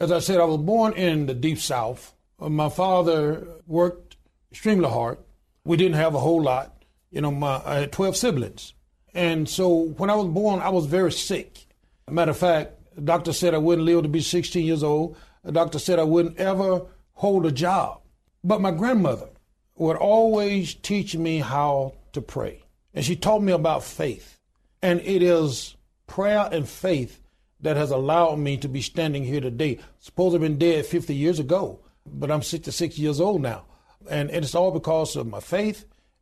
as 0.00 0.12
i 0.12 0.18
said 0.18 0.38
i 0.38 0.44
was 0.44 0.58
born 0.58 0.92
in 0.94 1.26
the 1.26 1.34
deep 1.34 1.58
south. 1.58 2.14
My 2.40 2.68
father 2.68 3.48
worked 3.66 4.16
extremely 4.50 4.88
hard. 4.88 5.18
We 5.64 5.76
didn't 5.76 5.96
have 5.96 6.14
a 6.14 6.20
whole 6.20 6.42
lot. 6.42 6.84
You 7.10 7.20
know 7.22 7.30
my, 7.30 7.60
i 7.64 7.74
had 7.80 7.92
12 7.92 8.16
siblings 8.16 8.74
and 9.18 9.48
so 9.48 9.68
when 9.96 10.10
I 10.10 10.14
was 10.14 10.28
born, 10.28 10.60
I 10.60 10.68
was 10.68 10.86
very 10.86 11.10
sick. 11.10 11.66
Matter 12.08 12.30
of 12.30 12.36
fact, 12.36 12.74
the 12.94 13.00
doctor 13.00 13.32
said 13.32 13.52
I 13.52 13.58
wouldn't 13.58 13.84
live 13.84 14.04
to 14.04 14.08
be 14.08 14.20
16 14.20 14.64
years 14.64 14.84
old. 14.84 15.16
The 15.42 15.50
doctor 15.50 15.80
said 15.80 15.98
I 15.98 16.04
wouldn't 16.04 16.38
ever 16.38 16.82
hold 17.14 17.44
a 17.44 17.50
job. 17.50 18.00
But 18.44 18.60
my 18.60 18.70
grandmother 18.70 19.28
would 19.74 19.96
always 19.96 20.72
teach 20.72 21.16
me 21.16 21.38
how 21.40 21.94
to 22.12 22.20
pray. 22.20 22.62
And 22.94 23.04
she 23.04 23.16
taught 23.16 23.42
me 23.42 23.50
about 23.50 23.82
faith. 23.82 24.38
And 24.82 25.00
it 25.00 25.20
is 25.20 25.74
prayer 26.06 26.48
and 26.52 26.68
faith 26.68 27.20
that 27.58 27.76
has 27.76 27.90
allowed 27.90 28.38
me 28.38 28.56
to 28.58 28.68
be 28.68 28.82
standing 28.82 29.24
here 29.24 29.40
today. 29.40 29.80
Suppose 29.98 30.32
I've 30.32 30.42
been 30.42 30.58
dead 30.58 30.86
50 30.86 31.12
years 31.12 31.40
ago, 31.40 31.80
but 32.06 32.30
I'm 32.30 32.44
66 32.44 32.96
years 33.00 33.20
old 33.20 33.42
now. 33.42 33.64
And 34.08 34.30
it's 34.30 34.54
all 34.54 34.70
because 34.70 35.16
of 35.16 35.26
my 35.26 35.40
faith 35.40 35.86